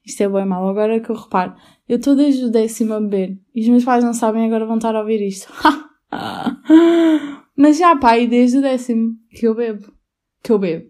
Isto 0.06 0.24
é 0.24 0.30
bem 0.30 0.46
mal, 0.46 0.68
agora 0.68 1.00
que 1.00 1.10
eu 1.10 1.16
reparo. 1.16 1.54
Eu 1.88 1.98
estou 1.98 2.16
desde 2.16 2.46
o 2.46 2.50
décimo 2.50 2.96
a 2.96 3.00
beber. 3.00 3.38
E 3.54 3.62
os 3.62 3.68
meus 3.68 3.86
pais 3.86 4.04
não 4.04 4.14
sabem, 4.14 4.46
agora 4.46 4.66
vão 4.66 4.78
estar 4.78 4.96
a 4.96 5.00
ouvir 5.00 5.22
isto. 5.22 5.52
Mas 7.58 7.78
já, 7.78 7.96
pai, 7.96 8.28
desde 8.28 8.58
o 8.58 8.62
décimo 8.62 9.14
que 9.32 9.48
eu 9.48 9.56
bebo. 9.56 9.92
Que 10.44 10.52
eu 10.52 10.60
bebo. 10.60 10.90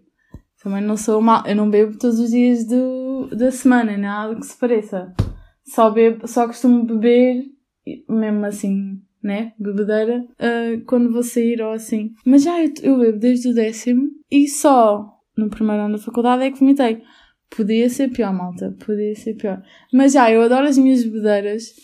Também 0.62 0.82
não 0.82 0.96
sou 0.96 1.20
mal. 1.20 1.44
Eu 1.46 1.54
não 1.54 1.70
bebo 1.70 1.96
todos 1.98 2.18
os 2.18 2.30
dias 2.30 2.66
do, 2.66 3.28
da 3.32 3.50
semana, 3.50 3.96
nada 3.96 4.34
que 4.34 4.46
se 4.46 4.58
pareça. 4.58 5.14
Só 5.64 5.90
bebo, 5.90 6.26
só 6.26 6.46
costumo 6.46 6.84
beber, 6.84 7.44
mesmo 8.08 8.44
assim, 8.44 9.00
né? 9.22 9.52
Bebedeira, 9.58 10.26
ah, 10.38 10.80
quando 10.86 11.12
vou 11.12 11.22
sair 11.22 11.60
ou 11.62 11.72
assim. 11.72 12.12
Mas 12.24 12.42
já, 12.42 12.60
eu, 12.60 12.72
eu 12.82 12.98
bebo 12.98 13.18
desde 13.18 13.48
o 13.48 13.54
décimo 13.54 14.08
e 14.30 14.48
só 14.48 15.16
no 15.36 15.50
primeiro 15.50 15.82
ano 15.82 15.96
da 15.96 16.02
faculdade 16.02 16.44
é 16.44 16.50
que 16.50 16.58
vomitei. 16.58 17.02
Podia 17.54 17.88
ser 17.88 18.08
pior, 18.08 18.32
malta. 18.32 18.74
Podia 18.84 19.14
ser 19.14 19.34
pior. 19.34 19.62
Mas 19.92 20.12
já, 20.12 20.30
eu 20.30 20.42
adoro 20.42 20.66
as 20.66 20.78
minhas 20.78 21.04
bebedeiras. 21.04 21.74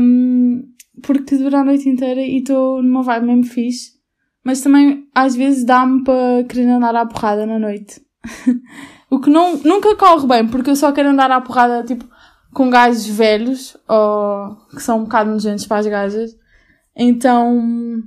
hum, 0.00 0.71
porque 1.00 1.36
dura 1.36 1.60
a 1.60 1.64
noite 1.64 1.88
inteira 1.88 2.20
e 2.20 2.38
estou 2.38 2.82
numa 2.82 3.02
vibe 3.02 3.26
mesmo 3.26 3.44
fixe. 3.44 3.92
Mas 4.44 4.60
também, 4.60 5.06
às 5.14 5.36
vezes, 5.36 5.64
dá-me 5.64 6.02
para 6.02 6.44
querer 6.48 6.68
andar 6.68 6.94
à 6.96 7.06
porrada 7.06 7.46
na 7.46 7.58
noite. 7.58 8.00
o 9.08 9.20
que 9.20 9.30
não, 9.30 9.56
nunca 9.58 9.94
corre 9.96 10.26
bem, 10.26 10.48
porque 10.48 10.70
eu 10.70 10.76
só 10.76 10.92
quero 10.92 11.10
andar 11.10 11.30
à 11.30 11.40
porrada, 11.40 11.84
tipo, 11.84 12.04
com 12.52 12.68
gajos 12.68 13.06
velhos, 13.06 13.76
ou 13.88 14.56
que 14.70 14.82
são 14.82 14.98
um 14.98 15.04
bocado 15.04 15.30
nojentos 15.30 15.66
para 15.66 15.78
as 15.78 15.86
gajas. 15.86 16.36
Então, 16.96 18.02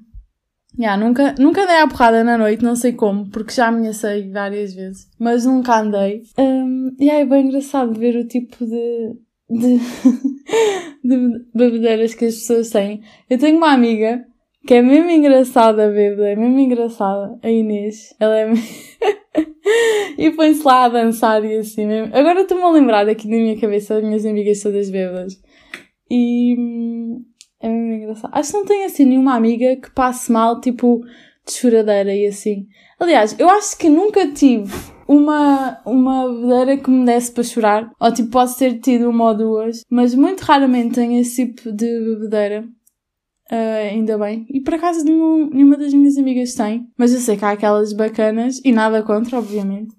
yeah, 0.78 1.02
nunca, 1.02 1.34
nunca 1.40 1.64
andei 1.64 1.80
à 1.80 1.88
porrada 1.88 2.24
na 2.24 2.38
noite, 2.38 2.64
não 2.64 2.76
sei 2.76 2.94
como, 2.94 3.30
porque 3.30 3.54
já 3.54 3.68
ameacei 3.68 4.30
várias 4.30 4.74
vezes, 4.74 5.10
mas 5.18 5.46
nunca 5.46 5.80
andei. 5.80 6.24
Um, 6.38 6.96
e 7.00 7.10
é 7.10 7.26
bem 7.26 7.48
engraçado 7.48 7.98
ver 7.98 8.18
o 8.18 8.28
tipo 8.28 8.66
de, 8.66 9.16
de, 9.50 9.78
de 11.04 11.46
bebedeiras 11.54 12.14
que 12.14 12.26
as 12.26 12.36
pessoas 12.36 12.70
têm. 12.70 13.02
Eu 13.30 13.38
tenho 13.38 13.58
uma 13.58 13.72
amiga 13.72 14.26
que 14.66 14.74
é 14.74 14.82
mesmo 14.82 15.10
engraçada, 15.12 15.90
bêbada, 15.90 16.30
é 16.30 16.36
mesmo 16.36 16.60
engraçada, 16.60 17.38
a 17.44 17.50
Inês. 17.50 18.16
Ela 18.20 18.40
é 18.40 18.54
e 20.18 20.32
põe-se 20.32 20.64
lá 20.64 20.86
a 20.86 20.90
dançar 20.90 21.44
e 21.46 21.58
assim 21.58 21.86
mesmo. 21.86 22.16
Agora 22.16 22.42
estou-me 22.42 22.64
a 22.64 22.72
lembrar 22.72 23.08
aqui 23.08 23.28
na 23.28 23.38
minha 23.38 23.60
cabeça 23.60 23.96
das 23.96 24.04
minhas 24.04 24.26
amigas 24.26 24.62
todas 24.62 24.90
bêbadas. 24.90 25.40
E 26.10 26.56
hum, 26.58 27.24
é 27.60 27.70
mesmo 27.70 27.94
engraçado. 27.94 28.32
Acho 28.34 28.52
que 28.52 28.58
não 28.58 28.66
tenho 28.66 28.86
assim 28.86 29.06
nenhuma 29.06 29.36
amiga 29.36 29.76
que 29.76 29.92
passe 29.92 30.32
mal, 30.32 30.60
tipo, 30.60 31.02
de 31.46 31.54
choradeira 31.54 32.14
e 32.14 32.28
assim. 32.28 32.68
Aliás, 33.00 33.36
eu 33.38 33.50
acho 33.50 33.78
que 33.78 33.90
nunca 33.90 34.28
tive 34.32 34.74
uma, 35.08 35.80
uma 35.86 36.28
bebedeira 36.28 36.78
que 36.78 36.90
me 36.90 37.06
desse 37.06 37.32
para 37.32 37.44
chorar. 37.44 37.92
Ou 38.00 38.14
tipo, 38.14 38.30
posso 38.30 38.58
ter 38.58 38.80
tido 38.80 39.10
uma 39.10 39.30
ou 39.30 39.38
duas. 39.38 39.82
Mas 39.90 40.16
muito 40.16 40.42
raramente 40.42 40.96
tenho 40.96 41.20
esse 41.20 41.46
tipo 41.46 41.72
de 41.72 41.86
bebedeira. 41.86 42.66
Ah, 43.50 43.90
ainda 43.92 44.18
bem. 44.18 44.46
E 44.50 44.62
por 44.62 44.74
acaso 44.74 45.04
nenhum, 45.04 45.50
nenhuma 45.52 45.78
das 45.78 45.94
minhas 45.94 46.18
amigas 46.18 46.56
tem. 46.56 46.88
Mas 46.98 47.14
eu 47.14 47.20
sei 47.20 47.38
que 47.38 47.46
há 47.46 47.52
aquelas 47.52 47.94
bacanas, 47.94 48.60
e 48.64 48.72
nada 48.72 49.04
contra, 49.04 49.38
obviamente, 49.38 49.94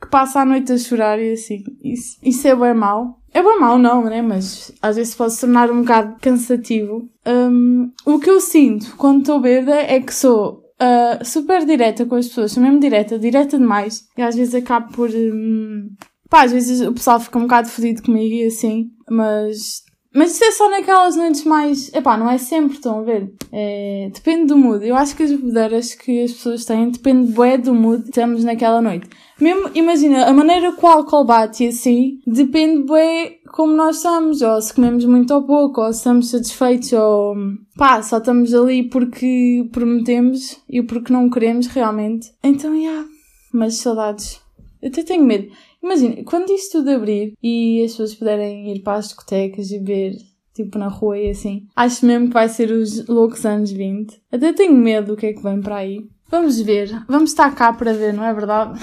que 0.00 0.08
passa 0.08 0.40
a 0.40 0.44
noite 0.44 0.72
a 0.72 0.78
chorar 0.78 1.20
e 1.20 1.32
assim. 1.32 1.62
Isso, 1.82 2.18
isso 2.22 2.48
é 2.48 2.54
bem 2.54 2.74
mau. 2.74 3.20
É 3.34 3.42
bem 3.42 3.60
mau 3.60 3.78
não, 3.78 4.04
né? 4.04 4.22
Mas 4.22 4.72
às 4.80 4.96
vezes 4.96 5.14
pode 5.14 5.34
se 5.34 5.40
tornar 5.42 5.70
um 5.70 5.82
bocado 5.82 6.16
cansativo. 6.20 7.08
Hum, 7.26 7.92
o 8.06 8.18
que 8.18 8.30
eu 8.30 8.40
sinto 8.40 8.96
quando 8.96 9.20
estou 9.20 9.40
bêbada 9.40 9.76
é 9.76 10.00
que 10.00 10.14
sou 10.14 10.65
ah, 10.78 11.24
super 11.24 11.64
direta 11.64 12.04
com 12.06 12.16
as 12.16 12.28
pessoas. 12.28 12.52
Sou 12.52 12.62
mesmo 12.62 12.80
direta, 12.80 13.18
direta 13.18 13.58
demais. 13.58 14.04
E 14.16 14.22
às 14.22 14.36
vezes 14.36 14.54
acabo 14.54 14.92
por... 14.92 15.10
hum, 15.10 15.88
pá, 16.28 16.44
às 16.44 16.52
vezes 16.52 16.86
o 16.86 16.92
pessoal 16.92 17.20
fica 17.20 17.38
um 17.38 17.42
bocado 17.42 17.68
fodido 17.68 18.02
comigo 18.02 18.34
e 18.34 18.46
assim. 18.46 18.90
Mas 19.08 19.82
mas 20.16 20.32
isso 20.32 20.44
é 20.44 20.50
só 20.50 20.70
naquelas 20.70 21.14
noites 21.14 21.44
mais. 21.44 21.92
Epá, 21.92 22.16
não 22.16 22.30
é 22.30 22.38
sempre, 22.38 22.76
estão 22.76 23.00
a 23.00 23.02
ver? 23.02 23.32
É... 23.52 24.10
Depende 24.14 24.46
do 24.46 24.56
mood. 24.56 24.86
Eu 24.86 24.96
acho 24.96 25.14
que 25.14 25.22
as 25.22 25.30
bebedeiras 25.30 25.94
que 25.94 26.22
as 26.22 26.32
pessoas 26.32 26.64
têm 26.64 26.90
depende 26.90 27.32
bué 27.32 27.58
do 27.58 27.74
mood 27.74 28.02
que 28.02 28.08
estamos 28.08 28.42
naquela 28.42 28.80
noite. 28.80 29.08
Mesmo, 29.38 29.70
imagina, 29.74 30.24
a 30.24 30.32
maneira 30.32 30.72
que 30.72 30.82
o 30.82 30.88
álcool 30.88 31.24
bate 31.24 31.68
assim, 31.68 32.18
depende 32.26 32.84
bué 32.84 33.36
como 33.52 33.74
nós 33.74 33.96
estamos. 33.96 34.40
Ou 34.40 34.62
se 34.62 34.72
comemos 34.72 35.04
muito 35.04 35.34
ou 35.34 35.42
pouco, 35.42 35.82
ou 35.82 35.92
se 35.92 35.98
estamos 35.98 36.30
satisfeitos, 36.30 36.94
ou 36.94 37.34
pá, 37.76 38.02
só 38.02 38.16
estamos 38.16 38.54
ali 38.54 38.84
porque 38.88 39.68
prometemos 39.70 40.58
e 40.68 40.82
porque 40.82 41.12
não 41.12 41.28
queremos 41.28 41.66
realmente. 41.66 42.32
Então, 42.42 42.72
já. 42.72 42.80
Yeah. 42.80 43.08
Mas 43.52 43.76
saudades. 43.76 44.40
Eu 44.80 44.88
até 44.88 45.02
tenho 45.02 45.24
medo. 45.24 45.48
Imagina, 45.86 46.24
quando 46.24 46.50
isto 46.50 46.78
tudo 46.78 46.90
abrir 46.90 47.34
e 47.40 47.80
as 47.84 47.92
pessoas 47.92 48.14
puderem 48.16 48.74
ir 48.74 48.82
para 48.82 48.98
as 48.98 49.06
discotecas 49.06 49.70
e 49.70 49.78
ver, 49.78 50.16
tipo, 50.52 50.76
na 50.76 50.88
rua 50.88 51.16
e 51.16 51.30
assim, 51.30 51.68
acho 51.76 52.04
mesmo 52.04 52.26
que 52.26 52.34
vai 52.34 52.48
ser 52.48 52.72
os 52.72 53.06
loucos 53.06 53.46
anos 53.46 53.70
20. 53.70 54.20
Até 54.32 54.52
tenho 54.52 54.74
medo 54.74 55.14
do 55.14 55.16
que 55.16 55.26
é 55.26 55.32
que 55.32 55.42
vem 55.42 55.60
para 55.60 55.76
aí. 55.76 56.08
Vamos 56.28 56.60
ver. 56.60 56.90
Vamos 57.06 57.30
estar 57.30 57.54
cá 57.54 57.72
para 57.72 57.92
ver, 57.92 58.12
não 58.12 58.24
é 58.24 58.34
verdade? 58.34 58.80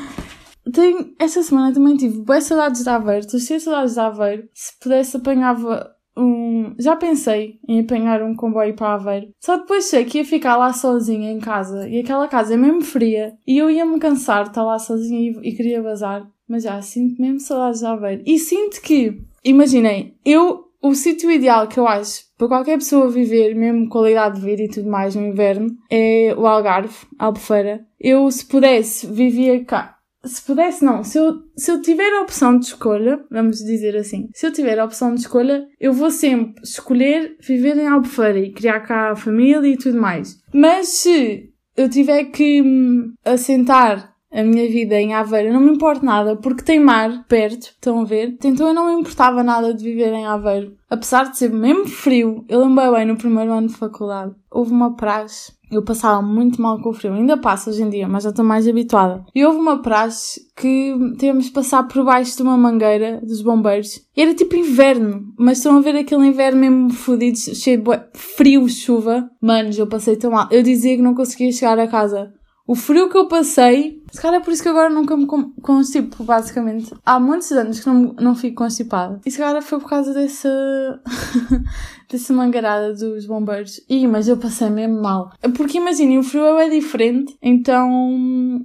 tenho, 0.72 1.12
esta 1.18 1.42
semana 1.42 1.74
também 1.74 1.94
tive 1.94 2.22
boas 2.22 2.44
saudades 2.44 2.82
de 2.82 2.88
Aveiro. 2.88 3.26
Estou 3.26 3.38
cheia 3.38 3.58
de 3.58 3.64
saudades 3.64 3.92
de 3.92 4.00
Aveiro. 4.00 4.48
Se 4.54 4.78
pudesse 4.80 5.14
apanhava 5.18 5.90
um... 6.18 6.74
Já 6.78 6.96
pensei 6.96 7.58
em 7.68 7.80
apanhar 7.80 8.22
um 8.22 8.34
comboio 8.34 8.74
para 8.74 8.94
Aveiro. 8.94 9.28
Só 9.40 9.56
depois 9.56 9.84
sei 9.84 10.04
que 10.04 10.18
ia 10.18 10.24
ficar 10.24 10.56
lá 10.56 10.72
sozinha 10.72 11.30
em 11.30 11.38
casa. 11.38 11.88
E 11.88 12.00
aquela 12.00 12.28
casa 12.28 12.54
é 12.54 12.56
mesmo 12.56 12.82
fria. 12.82 13.34
E 13.46 13.58
eu 13.58 13.70
ia-me 13.70 13.98
cansar 13.98 14.44
de 14.44 14.50
estar 14.50 14.64
lá 14.64 14.78
sozinha 14.78 15.30
e, 15.30 15.48
e 15.48 15.52
queria 15.52 15.82
bazar. 15.82 16.28
Mas 16.48 16.62
já, 16.64 16.80
sinto 16.80 17.20
mesmo 17.20 17.40
saudades 17.40 17.80
de 17.80 17.86
Aveiro. 17.86 18.22
E 18.26 18.38
sinto 18.38 18.80
que, 18.80 19.22
imaginem, 19.44 20.14
eu, 20.24 20.64
o 20.82 20.94
sítio 20.94 21.30
ideal 21.30 21.66
que 21.68 21.78
eu 21.78 21.86
acho 21.86 22.28
para 22.38 22.48
qualquer 22.48 22.78
pessoa 22.78 23.10
viver, 23.10 23.54
mesmo 23.54 23.88
qualidade 23.88 24.36
de 24.36 24.46
vida 24.46 24.62
e 24.62 24.68
tudo 24.68 24.88
mais 24.88 25.16
no 25.16 25.26
inverno, 25.26 25.76
é 25.90 26.32
o 26.38 26.46
Algarve, 26.46 26.94
Albufeira. 27.18 27.84
Eu, 27.98 28.30
se 28.30 28.46
pudesse, 28.46 29.06
vivia 29.08 29.64
cá. 29.64 29.97
Se 30.28 30.42
pudesse, 30.42 30.84
não. 30.84 31.02
Se 31.02 31.18
eu, 31.18 31.42
se 31.56 31.70
eu 31.70 31.80
tiver 31.80 32.12
a 32.12 32.22
opção 32.22 32.58
de 32.58 32.66
escolha, 32.66 33.24
vamos 33.30 33.58
dizer 33.58 33.96
assim, 33.96 34.28
se 34.34 34.46
eu 34.46 34.52
tiver 34.52 34.78
a 34.78 34.84
opção 34.84 35.14
de 35.14 35.22
escolha, 35.22 35.66
eu 35.80 35.92
vou 35.92 36.10
sempre 36.10 36.62
escolher 36.62 37.36
viver 37.40 37.76
em 37.76 37.88
Albufeira 37.88 38.38
e 38.38 38.52
criar 38.52 38.80
cá 38.80 39.10
a 39.10 39.16
família 39.16 39.66
e 39.66 39.76
tudo 39.76 40.00
mais. 40.00 40.38
Mas 40.52 40.88
se 40.88 41.50
eu 41.76 41.88
tiver 41.88 42.24
que 42.24 42.60
hum, 42.60 43.12
assentar 43.24 44.12
a 44.32 44.42
minha 44.42 44.68
vida 44.68 45.00
em 45.00 45.14
Aveiro, 45.14 45.52
não 45.52 45.60
me 45.60 45.72
importa 45.72 46.04
nada, 46.04 46.36
porque 46.36 46.62
tem 46.62 46.78
mar 46.78 47.24
perto, 47.26 47.64
estão 47.64 48.00
a 48.00 48.04
ver? 48.04 48.36
Então 48.44 48.68
eu 48.68 48.74
não 48.74 48.86
me 48.86 49.00
importava 49.00 49.42
nada 49.42 49.72
de 49.72 49.82
viver 49.82 50.12
em 50.12 50.26
Aveiro. 50.26 50.76
Apesar 50.90 51.30
de 51.30 51.38
ser 51.38 51.50
mesmo 51.50 51.86
frio, 51.86 52.44
eu 52.48 52.60
lembro 52.60 52.92
bem 52.92 53.06
no 53.06 53.16
primeiro 53.16 53.52
ano 53.52 53.68
de 53.68 53.74
faculdade. 53.74 54.34
Houve 54.50 54.72
uma 54.72 54.96
praxe, 54.96 55.52
eu 55.70 55.82
passava 55.82 56.22
muito 56.22 56.60
mal 56.60 56.80
com 56.80 56.90
o 56.90 56.92
frio, 56.94 57.12
ainda 57.12 57.36
passo 57.36 57.68
hoje 57.68 57.82
em 57.82 57.90
dia, 57.90 58.08
mas 58.08 58.24
já 58.24 58.30
estou 58.30 58.44
mais 58.44 58.66
habituada. 58.66 59.24
E 59.34 59.44
houve 59.44 59.58
uma 59.58 59.82
praxe 59.82 60.40
que 60.56 60.94
tínhamos 61.18 61.46
de 61.46 61.50
passar 61.50 61.82
por 61.84 62.04
baixo 62.04 62.36
de 62.36 62.42
uma 62.42 62.56
mangueira 62.56 63.20
dos 63.22 63.42
bombeiros. 63.42 64.00
Era 64.16 64.34
tipo 64.34 64.56
inverno, 64.56 65.26
mas 65.38 65.58
estão 65.58 65.76
a 65.76 65.80
ver 65.80 65.96
aquele 65.96 66.26
inverno 66.26 66.60
mesmo 66.60 66.90
fodido, 66.90 67.38
cheio 67.38 67.82
de 67.82 68.00
frio, 68.14 68.68
chuva. 68.68 69.28
Manos, 69.40 69.78
eu 69.78 69.86
passei 69.86 70.16
tão 70.16 70.30
mal. 70.30 70.48
Eu 70.50 70.62
dizia 70.62 70.96
que 70.96 71.02
não 71.02 71.14
conseguia 71.14 71.52
chegar 71.52 71.78
a 71.78 71.86
casa 71.86 72.32
o 72.68 72.74
frio 72.74 73.08
que 73.08 73.16
eu 73.16 73.26
passei, 73.26 74.02
se 74.12 74.20
calhar 74.20 74.42
é 74.42 74.44
por 74.44 74.52
isso 74.52 74.62
que 74.62 74.68
agora 74.68 74.90
nunca 74.90 75.16
me 75.16 75.26
constipo, 75.62 76.22
basicamente. 76.22 76.94
Há 77.02 77.18
muitos 77.18 77.50
anos 77.50 77.80
que 77.80 77.86
não, 77.86 78.14
não 78.20 78.34
fico 78.34 78.56
constipada. 78.56 79.18
E 79.24 79.30
se 79.30 79.38
calhar 79.38 79.62
foi 79.62 79.80
por 79.80 79.88
causa 79.88 80.12
dessa, 80.12 81.00
dessa 82.12 82.30
mangarada 82.34 82.92
dos 82.92 83.24
bombeiros. 83.24 83.80
Ih, 83.88 84.06
mas 84.06 84.28
eu 84.28 84.36
passei 84.36 84.68
mesmo 84.68 85.00
mal. 85.00 85.30
Porque 85.56 85.78
imaginem, 85.78 86.18
o 86.18 86.22
frio 86.22 86.58
é 86.58 86.68
diferente, 86.68 87.34
então. 87.40 87.88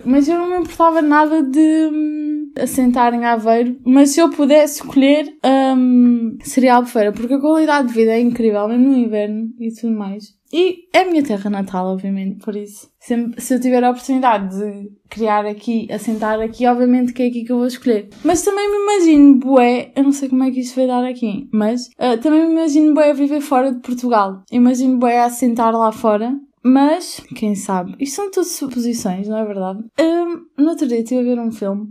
Mas 0.04 0.28
eu 0.28 0.38
não 0.38 0.50
me 0.50 0.58
importava 0.58 1.02
nada 1.02 1.42
de 1.42 1.90
hum, 1.90 2.52
assentar 2.62 3.14
em 3.14 3.24
Aveiro. 3.24 3.78
Mas 3.86 4.10
se 4.10 4.20
eu 4.20 4.30
pudesse 4.30 4.82
escolher, 4.82 5.34
um, 5.78 6.38
seria 6.42 6.76
Albufeira, 6.76 7.14
porque 7.14 7.36
a 7.36 7.40
qualidade 7.40 7.88
de 7.88 7.94
vida 7.94 8.12
é 8.12 8.20
incrível, 8.20 8.68
mesmo 8.68 8.90
no 8.90 8.98
inverno 8.98 9.50
e 9.58 9.74
tudo 9.74 9.94
mais. 9.94 10.43
E 10.54 10.88
é 10.94 11.02
a 11.02 11.06
minha 11.06 11.24
terra 11.24 11.50
natal, 11.50 11.88
obviamente, 11.88 12.38
por 12.46 12.56
isso. 12.56 12.88
Se, 13.00 13.16
se 13.40 13.56
eu 13.56 13.60
tiver 13.60 13.84
a 13.84 13.90
oportunidade 13.90 14.56
de 14.56 14.92
criar 15.10 15.48
aqui, 15.48 15.92
assentar 15.92 16.40
aqui, 16.40 16.68
obviamente 16.68 17.12
que 17.12 17.24
é 17.24 17.28
aqui 17.28 17.44
que 17.44 17.52
eu 17.52 17.58
vou 17.58 17.66
escolher. 17.66 18.10
Mas 18.24 18.44
também 18.44 18.70
me 18.70 18.84
imagino, 18.84 19.40
bué, 19.40 19.92
eu 19.96 20.04
não 20.04 20.12
sei 20.12 20.30
como 20.30 20.44
é 20.44 20.52
que 20.52 20.60
isto 20.60 20.76
vai 20.76 20.86
dar 20.86 21.04
aqui, 21.04 21.50
mas 21.52 21.88
uh, 22.00 22.22
também 22.22 22.46
me 22.46 22.52
imagino, 22.52 22.94
bué, 22.94 23.10
a 23.10 23.14
viver 23.14 23.42
fora 23.42 23.74
de 23.74 23.82
Portugal. 23.82 24.44
Imagino, 24.52 25.00
bué, 25.00 25.22
a 25.22 25.26
assentar 25.26 25.76
lá 25.76 25.92
fora. 25.92 26.40
Mas, 26.64 27.20
quem 27.36 27.56
sabe? 27.56 27.96
Isto 28.00 28.16
são 28.16 28.32
todas 28.32 28.52
suposições, 28.52 29.28
não 29.28 29.38
é 29.38 29.44
verdade? 29.44 29.84
Um, 30.00 30.64
no 30.64 30.70
outro 30.70 30.88
dia 30.88 31.00
estive 31.00 31.20
a 31.20 31.36
ver 31.36 31.40
um 31.42 31.52
filme. 31.52 31.88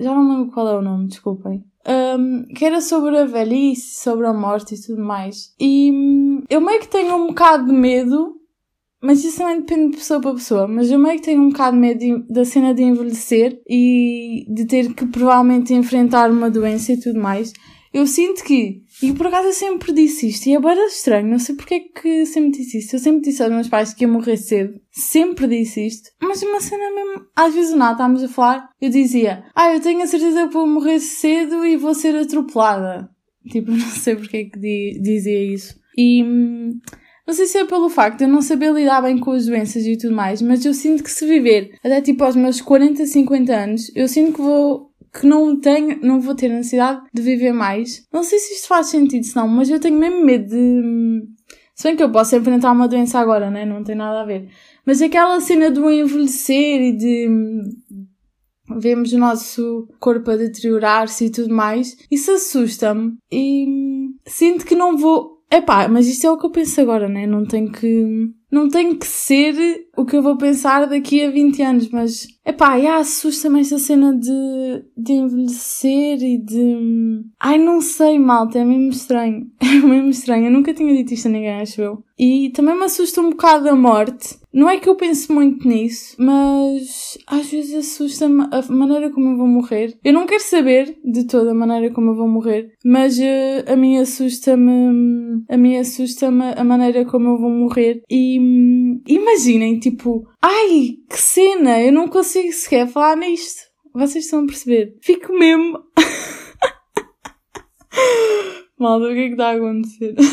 Já 0.00 0.12
não 0.14 0.28
lembro 0.28 0.52
qual 0.52 0.66
é 0.66 0.76
o 0.76 0.82
nome, 0.82 1.06
desculpem 1.06 1.62
um, 1.86 2.44
que 2.54 2.64
era 2.64 2.80
sobre 2.80 3.18
a 3.18 3.24
velhice, 3.24 4.00
sobre 4.00 4.26
a 4.26 4.32
morte 4.32 4.74
e 4.74 4.80
tudo 4.80 5.02
mais. 5.02 5.54
E 5.58 5.90
hum, 5.92 6.42
eu 6.48 6.60
meio 6.60 6.80
que 6.80 6.88
tenho 6.88 7.14
um 7.16 7.28
bocado 7.28 7.66
de 7.66 7.72
medo, 7.72 8.36
mas 9.00 9.24
isso 9.24 9.38
também 9.38 9.60
depende 9.60 9.90
de 9.90 9.96
pessoa 9.96 10.20
para 10.20 10.34
pessoa, 10.34 10.68
mas 10.68 10.90
eu 10.90 10.98
meio 10.98 11.16
que 11.16 11.26
tenho 11.26 11.42
um 11.42 11.48
bocado 11.48 11.76
de 11.76 11.80
medo 11.80 12.24
da 12.28 12.44
cena 12.44 12.72
de 12.72 12.82
envelhecer 12.82 13.60
e 13.68 14.46
de 14.48 14.64
ter 14.66 14.94
que 14.94 15.06
provavelmente 15.06 15.74
enfrentar 15.74 16.30
uma 16.30 16.50
doença 16.50 16.92
e 16.92 17.00
tudo 17.00 17.20
mais. 17.20 17.52
Eu 17.92 18.06
sinto 18.06 18.42
que 18.42 18.82
e 19.02 19.12
por 19.12 19.26
acaso 19.26 19.48
eu 19.48 19.52
sempre 19.52 19.92
disse 19.92 20.28
isto, 20.28 20.46
e 20.46 20.54
é 20.54 20.60
bem 20.60 20.86
estranho, 20.86 21.28
não 21.28 21.38
sei 21.38 21.56
porque 21.56 21.74
é 21.74 21.80
que 21.80 22.24
sempre 22.24 22.52
disse 22.52 22.78
isto. 22.78 22.94
Eu 22.94 23.00
sempre 23.00 23.22
disse 23.22 23.42
aos 23.42 23.52
meus 23.52 23.68
pais 23.68 23.92
que 23.92 24.04
ia 24.04 24.08
morrer 24.08 24.36
cedo, 24.36 24.80
sempre 24.90 25.48
disse 25.48 25.84
isto, 25.84 26.10
mas 26.22 26.40
uma 26.42 26.60
cena 26.60 26.88
mesmo, 26.94 27.26
às 27.34 27.52
vezes 27.52 27.74
não, 27.74 27.90
estávamos 27.90 28.22
a 28.22 28.28
falar, 28.28 28.70
eu 28.80 28.88
dizia, 28.90 29.44
ah, 29.54 29.74
eu 29.74 29.80
tenho 29.80 30.02
a 30.02 30.06
certeza 30.06 30.46
que 30.46 30.54
vou 30.54 30.68
morrer 30.68 31.00
cedo 31.00 31.64
e 31.64 31.76
vou 31.76 31.94
ser 31.94 32.14
atropelada. 32.14 33.10
Tipo, 33.50 33.72
não 33.72 33.78
sei 33.78 34.14
porque 34.14 34.36
é 34.36 34.44
que 34.44 35.00
dizia 35.00 35.52
isso. 35.52 35.74
E 35.98 36.22
hum, 36.22 36.80
não 37.26 37.34
sei 37.34 37.46
se 37.46 37.58
é 37.58 37.64
pelo 37.64 37.88
facto 37.88 38.18
de 38.18 38.24
eu 38.24 38.28
não 38.28 38.40
saber 38.40 38.72
lidar 38.72 39.00
bem 39.00 39.18
com 39.18 39.32
as 39.32 39.46
doenças 39.46 39.84
e 39.84 39.96
tudo 39.96 40.14
mais, 40.14 40.40
mas 40.40 40.64
eu 40.64 40.72
sinto 40.72 41.02
que 41.02 41.10
se 41.10 41.26
viver 41.26 41.72
até 41.82 42.00
tipo 42.00 42.22
aos 42.22 42.36
meus 42.36 42.60
40, 42.60 43.04
50 43.04 43.52
anos, 43.52 43.90
eu 43.96 44.06
sinto 44.06 44.34
que 44.34 44.42
vou 44.42 44.91
que 45.12 45.26
não 45.26 45.58
tenho, 45.58 46.00
não 46.02 46.20
vou 46.20 46.34
ter 46.34 46.48
necessidade 46.48 47.02
de 47.12 47.22
viver 47.22 47.52
mais. 47.52 48.06
Não 48.12 48.22
sei 48.22 48.38
se 48.38 48.54
isto 48.54 48.68
faz 48.68 48.86
sentido, 48.86 49.24
se 49.24 49.36
não, 49.36 49.46
mas 49.46 49.68
eu 49.68 49.78
tenho 49.78 49.98
mesmo 49.98 50.24
medo 50.24 50.48
de. 50.48 51.22
Se 51.74 51.84
bem 51.84 51.96
que 51.96 52.02
eu 52.02 52.12
posso 52.12 52.36
enfrentar 52.36 52.72
uma 52.72 52.88
doença 52.88 53.18
agora, 53.18 53.50
né? 53.50 53.64
Não 53.64 53.82
tem 53.82 53.94
nada 53.94 54.22
a 54.22 54.24
ver. 54.24 54.48
Mas 54.86 55.02
aquela 55.02 55.40
cena 55.40 55.70
do 55.70 55.90
envelhecer 55.90 56.80
e 56.80 56.92
de 56.92 57.28
vemos 58.78 59.12
o 59.12 59.18
nosso 59.18 59.88
corpo 59.98 60.30
a 60.30 60.36
deteriorar-se 60.36 61.26
e 61.26 61.30
tudo 61.30 61.54
mais, 61.54 61.96
isso 62.10 62.30
assusta-me 62.32 63.16
e 63.30 63.66
sinto 64.26 64.64
que 64.64 64.74
não 64.74 64.96
vou. 64.96 65.42
Epá, 65.50 65.86
mas 65.88 66.06
isto 66.06 66.26
é 66.26 66.30
o 66.30 66.38
que 66.38 66.46
eu 66.46 66.50
penso 66.50 66.80
agora, 66.80 67.08
né? 67.08 67.26
Não 67.26 67.44
tenho 67.44 67.70
que. 67.70 68.30
Não 68.52 68.68
tenho 68.68 68.98
que 68.98 69.06
ser 69.06 69.88
o 69.96 70.04
que 70.04 70.14
eu 70.14 70.22
vou 70.22 70.36
pensar 70.36 70.86
daqui 70.86 71.24
a 71.24 71.30
20 71.30 71.62
anos, 71.62 71.88
mas 71.88 72.26
epá, 72.46 72.78
já 72.78 72.98
assusta-me 72.98 73.60
esta 73.60 73.78
cena 73.78 74.14
de, 74.14 74.84
de 74.94 75.12
envelhecer 75.12 76.22
e 76.22 76.36
de. 76.36 77.24
Ai, 77.40 77.56
não 77.56 77.80
sei, 77.80 78.18
malta, 78.18 78.58
é 78.58 78.64
mesmo 78.64 78.90
estranho. 78.90 79.50
É 79.72 79.84
mesmo 79.84 80.10
estranho. 80.10 80.46
Eu 80.46 80.52
nunca 80.52 80.74
tinha 80.74 80.94
dito 80.94 81.14
isto 81.14 81.26
a 81.26 81.30
ninguém, 81.30 81.60
acho 81.60 81.80
eu. 81.80 82.04
E 82.18 82.50
também 82.50 82.76
me 82.76 82.84
assusta 82.84 83.20
um 83.20 83.30
bocado 83.30 83.68
a 83.68 83.74
morte. 83.74 84.38
Não 84.52 84.68
é 84.68 84.78
que 84.78 84.88
eu 84.88 84.94
pense 84.94 85.32
muito 85.32 85.66
nisso, 85.66 86.14
mas 86.18 87.18
às 87.26 87.50
vezes 87.50 87.74
assusta-me 87.74 88.46
a 88.50 88.62
maneira 88.70 89.10
como 89.10 89.30
eu 89.30 89.36
vou 89.38 89.46
morrer. 89.46 89.96
Eu 90.04 90.12
não 90.12 90.26
quero 90.26 90.42
saber 90.42 90.98
de 91.02 91.24
toda 91.24 91.52
a 91.52 91.54
maneira 91.54 91.92
como 91.92 92.10
eu 92.10 92.14
vou 92.14 92.28
morrer, 92.28 92.70
mas 92.84 93.18
uh, 93.18 93.72
a 93.72 93.74
mim 93.74 93.96
assusta-me, 93.98 95.42
a 95.48 95.56
mim 95.56 95.78
assusta-me 95.78 96.52
a 96.54 96.62
maneira 96.62 97.04
como 97.06 97.30
eu 97.30 97.38
vou 97.38 97.50
morrer. 97.50 98.02
E 98.10 98.38
imaginem, 99.06 99.78
tipo, 99.78 100.26
ai, 100.40 100.96
que 101.08 101.18
cena, 101.18 101.80
eu 101.80 101.92
não 101.92 102.08
consigo 102.08 102.52
sequer 102.52 102.88
falar 102.88 103.16
nisto. 103.16 103.62
Vocês 103.94 104.24
estão 104.24 104.44
a 104.44 104.46
perceber? 104.46 104.96
Fico 105.02 105.32
mesmo. 105.32 105.80
Malda, 108.78 109.06
o 109.06 109.14
que 109.14 109.20
é 109.20 109.26
que 109.26 109.32
está 109.32 109.50
a 109.50 109.54
acontecer? 109.54 110.14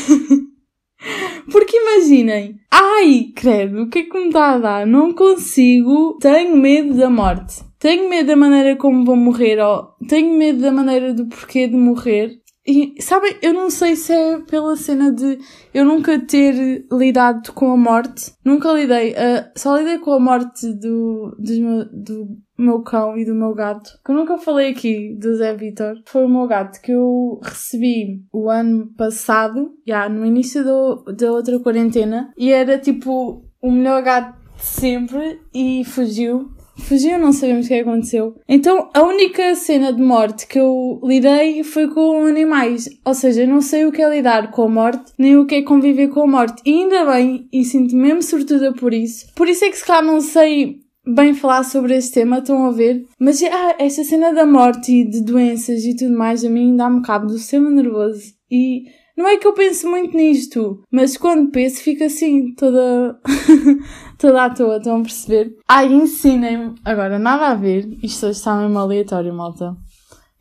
Porque 1.51 1.77
imaginem, 1.77 2.59
ai, 2.71 3.31
credo, 3.35 3.83
o 3.83 3.89
que 3.89 3.99
é 3.99 4.03
que 4.03 4.17
me 4.17 4.27
está 4.27 4.53
a 4.53 4.57
dar? 4.57 4.87
Não 4.87 5.13
consigo, 5.13 6.17
tenho 6.19 6.55
medo 6.55 6.95
da 6.95 7.09
morte. 7.09 7.63
Tenho 7.79 8.09
medo 8.09 8.27
da 8.27 8.35
maneira 8.35 8.75
como 8.75 9.05
vou 9.05 9.15
morrer, 9.15 9.59
ou 9.59 9.95
tenho 10.07 10.37
medo 10.37 10.61
da 10.61 10.71
maneira 10.71 11.13
do 11.13 11.27
porquê 11.27 11.67
de 11.67 11.75
morrer. 11.75 12.39
E, 12.69 13.01
sabem, 13.01 13.36
eu 13.41 13.51
não 13.51 13.71
sei 13.71 13.95
se 13.95 14.13
é 14.13 14.38
pela 14.41 14.75
cena 14.75 15.12
de 15.12 15.39
eu 15.73 15.84
nunca 15.84 16.19
ter 16.19 16.86
lidado 16.91 17.51
com 17.53 17.71
a 17.71 17.77
morte. 17.77 18.32
Nunca 18.45 18.71
lidei, 18.71 19.13
uh, 19.13 19.49
só 19.58 19.75
lidei 19.75 19.97
com 19.97 20.12
a 20.12 20.19
morte 20.19 20.71
do, 20.75 21.36
do, 21.39 21.51
meu, 21.60 21.86
do 21.86 22.27
meu 22.55 22.84
cão 22.84 23.17
e 23.17 23.25
do 23.25 23.34
meu 23.34 23.55
gato. 23.55 23.99
Que 24.05 24.12
eu 24.12 24.15
nunca 24.15 24.38
falei 24.38 24.69
aqui 24.69 25.17
do 25.19 25.36
Zé 25.36 25.55
Vitor. 25.55 25.95
Foi 26.05 26.23
o 26.23 26.29
meu 26.29 26.45
gato 26.45 26.79
que 26.79 26.91
eu 26.91 27.39
recebi 27.41 28.23
o 28.32 28.51
ano 28.51 28.93
passado, 28.95 29.71
já 29.88 30.08
no 30.08 30.23
início 30.23 30.63
do, 30.63 31.05
da 31.12 31.32
outra 31.32 31.60
quarentena. 31.60 32.32
E 32.38 32.51
era 32.51 32.77
tipo 32.77 33.43
o 33.60 33.71
melhor 33.71 34.03
gato 34.03 34.38
de 34.55 34.63
sempre 34.63 35.41
e 35.51 35.84
fugiu 35.86 36.51
fugiu, 36.79 37.17
não 37.19 37.31
sabemos 37.31 37.65
o 37.65 37.69
que 37.69 37.75
aconteceu. 37.75 38.35
Então, 38.47 38.89
a 38.93 39.03
única 39.03 39.55
cena 39.55 39.93
de 39.93 40.01
morte 40.01 40.47
que 40.47 40.59
eu 40.59 40.99
lidei 41.03 41.63
foi 41.63 41.87
com 41.87 42.25
animais. 42.25 42.89
Ou 43.05 43.13
seja, 43.13 43.43
eu 43.43 43.47
não 43.47 43.61
sei 43.61 43.85
o 43.85 43.91
que 43.91 44.01
é 44.01 44.09
lidar 44.09 44.51
com 44.51 44.63
a 44.63 44.69
morte, 44.69 45.11
nem 45.17 45.37
o 45.37 45.45
que 45.45 45.55
é 45.55 45.61
conviver 45.61 46.09
com 46.09 46.21
a 46.21 46.27
morte. 46.27 46.61
E 46.65 46.71
ainda 46.71 47.05
bem, 47.05 47.47
e 47.51 47.63
sinto-me 47.63 48.01
mesmo 48.01 48.23
sortuda 48.23 48.73
por 48.73 48.93
isso. 48.93 49.27
Por 49.35 49.47
isso 49.47 49.65
é 49.65 49.69
que 49.69 49.77
se 49.77 49.85
calhar 49.85 50.03
não 50.03 50.21
sei 50.21 50.79
bem 51.05 51.33
falar 51.33 51.63
sobre 51.63 51.95
este 51.95 52.13
tema, 52.13 52.39
estão 52.39 52.65
a 52.65 52.71
ver? 52.71 53.05
Mas 53.19 53.41
ah, 53.43 53.75
esta 53.79 54.03
cena 54.03 54.33
da 54.33 54.45
morte 54.45 54.91
e 54.91 55.03
de 55.03 55.21
doenças 55.21 55.83
e 55.83 55.95
tudo 55.95 56.15
mais, 56.15 56.43
a 56.45 56.49
mim 56.49 56.75
dá-me 56.75 57.01
cabo 57.01 57.27
do 57.27 57.37
sistema 57.37 57.69
nervoso. 57.69 58.33
E 58.51 58.85
não 59.19 59.27
é 59.27 59.36
que 59.36 59.45
eu 59.45 59.51
pense 59.51 59.86
muito 59.86 60.15
nisto, 60.15 60.82
mas 60.89 61.17
quando 61.17 61.51
penso 61.51 61.84
fico 61.84 62.05
assim, 62.05 62.55
toda, 62.55 63.19
toda 64.17 64.45
à 64.45 64.49
toa, 64.49 64.77
estão 64.77 65.01
a 65.01 65.01
perceber? 65.01 65.58
Ai, 65.67 65.91
ensinem-me. 65.91 66.75
Agora, 66.86 67.19
nada 67.19 67.47
a 67.47 67.53
ver, 67.53 67.86
isto 68.01 68.27
hoje 68.27 68.38
está 68.38 68.55
mesmo 68.55 68.79
aleatório, 68.79 69.34
malta. 69.34 69.75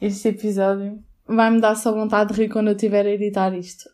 Este 0.01 0.29
episódio 0.29 0.97
vai-me 1.27 1.61
dar 1.61 1.75
só 1.75 1.91
vontade 1.91 2.33
de 2.33 2.41
rir 2.41 2.51
quando 2.51 2.69
eu 2.69 2.77
estiver 2.77 3.05
a 3.05 3.11
editar 3.11 3.53
isto. 3.53 3.91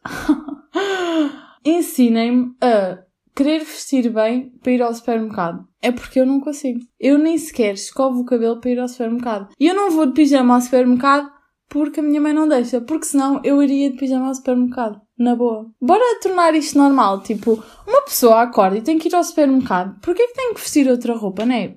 ensinem-me 1.64 2.54
a 2.60 2.98
querer 3.34 3.60
vestir 3.60 4.10
bem 4.10 4.50
para 4.62 4.72
ir 4.72 4.82
ao 4.82 4.92
supermercado. 4.92 5.66
É 5.80 5.90
porque 5.92 6.20
eu 6.20 6.26
não 6.26 6.40
consigo. 6.40 6.80
Eu 7.00 7.16
nem 7.16 7.38
sequer 7.38 7.72
escovo 7.72 8.20
o 8.20 8.26
cabelo 8.26 8.60
para 8.60 8.70
ir 8.70 8.78
ao 8.78 8.88
supermercado. 8.88 9.48
E 9.58 9.66
eu 9.66 9.74
não 9.74 9.90
vou 9.90 10.04
de 10.04 10.12
pijama 10.12 10.56
ao 10.56 10.60
supermercado 10.60 11.32
porque 11.74 11.98
a 11.98 12.02
minha 12.04 12.20
mãe 12.20 12.32
não 12.32 12.46
deixa, 12.46 12.80
porque 12.80 13.04
senão 13.04 13.40
eu 13.42 13.60
iria 13.60 13.90
de 13.90 13.96
pijama 13.96 14.28
ao 14.28 14.34
supermercado. 14.36 15.00
Na 15.18 15.34
boa. 15.34 15.66
Bora 15.80 16.20
tornar 16.22 16.54
isto 16.54 16.78
normal. 16.78 17.20
Tipo, 17.22 17.60
uma 17.84 18.02
pessoa 18.02 18.42
acorda 18.42 18.78
e 18.78 18.82
tem 18.82 18.96
que 18.96 19.08
ir 19.08 19.14
ao 19.14 19.24
supermercado. 19.24 19.98
Porquê 20.00 20.24
que 20.28 20.34
tem 20.34 20.54
que 20.54 20.60
vestir 20.60 20.88
outra 20.88 21.16
roupa, 21.16 21.44
né? 21.44 21.74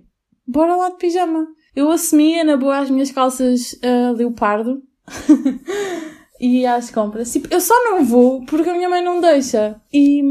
Bora 0.47 0.75
lá 0.75 0.89
de 0.89 0.97
pijama. 0.97 1.47
Eu 1.75 1.89
assumia 1.89 2.43
na 2.43 2.57
boa 2.57 2.77
as 2.77 2.91
minhas 2.91 3.09
calças 3.09 3.73
uh, 3.73 4.15
leopardo 4.15 4.83
e 6.39 6.63
às 6.67 6.91
compras. 6.91 7.33
Tipo, 7.33 7.47
eu 7.51 7.59
só 7.59 7.73
não 7.85 8.05
vou 8.05 8.45
porque 8.45 8.69
a 8.69 8.75
minha 8.75 8.89
mãe 8.89 9.03
não 9.03 9.19
deixa. 9.19 9.81
E 9.91 10.21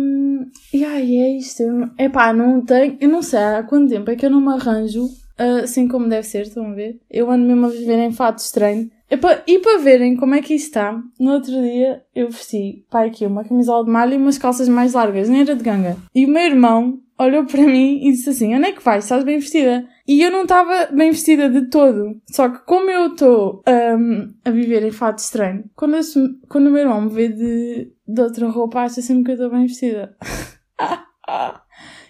e 0.72 0.84
aí 0.84 1.16
é 1.16 1.36
isto. 1.36 1.64
Epá, 1.98 2.32
não 2.32 2.64
tenho. 2.64 2.96
Eu 3.00 3.08
não 3.08 3.20
sei 3.20 3.40
há 3.40 3.64
quanto 3.64 3.90
tempo 3.90 4.08
é 4.12 4.14
que 4.14 4.26
eu 4.26 4.30
não 4.30 4.40
me 4.40 4.52
arranjo 4.52 5.08
assim 5.38 5.86
como 5.86 6.08
deve 6.08 6.26
ser, 6.26 6.42
estão 6.42 6.70
a 6.70 6.74
ver? 6.74 6.98
Eu 7.10 7.30
ando 7.30 7.46
mesmo 7.46 7.66
a 7.66 7.68
viver 7.68 7.98
em 7.98 8.12
fato 8.12 8.38
estranho. 8.38 8.90
E 9.10 9.16
para, 9.16 9.42
para 9.62 9.78
verem 9.78 10.16
como 10.16 10.34
é 10.34 10.42
que 10.42 10.54
isso 10.54 10.66
está, 10.66 11.00
no 11.18 11.32
outro 11.32 11.52
dia 11.52 12.02
eu 12.14 12.28
vesti, 12.28 12.84
pá, 12.90 13.04
aqui 13.04 13.24
uma 13.24 13.44
camisola 13.44 13.84
de 13.84 13.90
malha 13.90 14.14
e 14.14 14.18
umas 14.18 14.36
calças 14.36 14.68
mais 14.68 14.94
largas, 14.94 15.28
nem 15.28 15.42
era 15.42 15.54
de 15.54 15.62
ganga. 15.62 15.96
E 16.14 16.26
o 16.26 16.28
meu 16.28 16.42
irmão 16.42 17.00
olhou 17.18 17.44
para 17.44 17.62
mim 17.62 18.00
e 18.02 18.12
disse 18.12 18.30
assim: 18.30 18.54
Onde 18.54 18.66
é 18.66 18.72
que 18.72 18.82
vais? 18.82 19.04
Estás 19.04 19.24
bem 19.24 19.38
vestida? 19.38 19.86
E 20.06 20.22
eu 20.22 20.30
não 20.30 20.42
estava 20.42 20.86
bem 20.92 21.10
vestida 21.10 21.48
de 21.48 21.68
todo. 21.68 22.20
Só 22.26 22.48
que 22.48 22.58
como 22.64 22.90
eu 22.90 23.08
estou 23.08 23.62
um, 23.66 24.34
a 24.44 24.50
viver 24.50 24.84
em 24.84 24.92
fato 24.92 25.18
estranho, 25.18 25.64
quando, 25.74 25.96
eu, 25.96 26.02
quando 26.48 26.66
o 26.66 26.70
meu 26.70 26.82
irmão 26.82 27.00
me 27.02 27.10
vê 27.10 27.28
de, 27.28 27.92
de 28.06 28.20
outra 28.20 28.48
roupa, 28.48 28.80
acha 28.80 29.00
sempre 29.02 29.24
que 29.24 29.30
eu 29.30 29.34
estou 29.34 29.50
bem 29.50 29.66
vestida. 29.66 30.16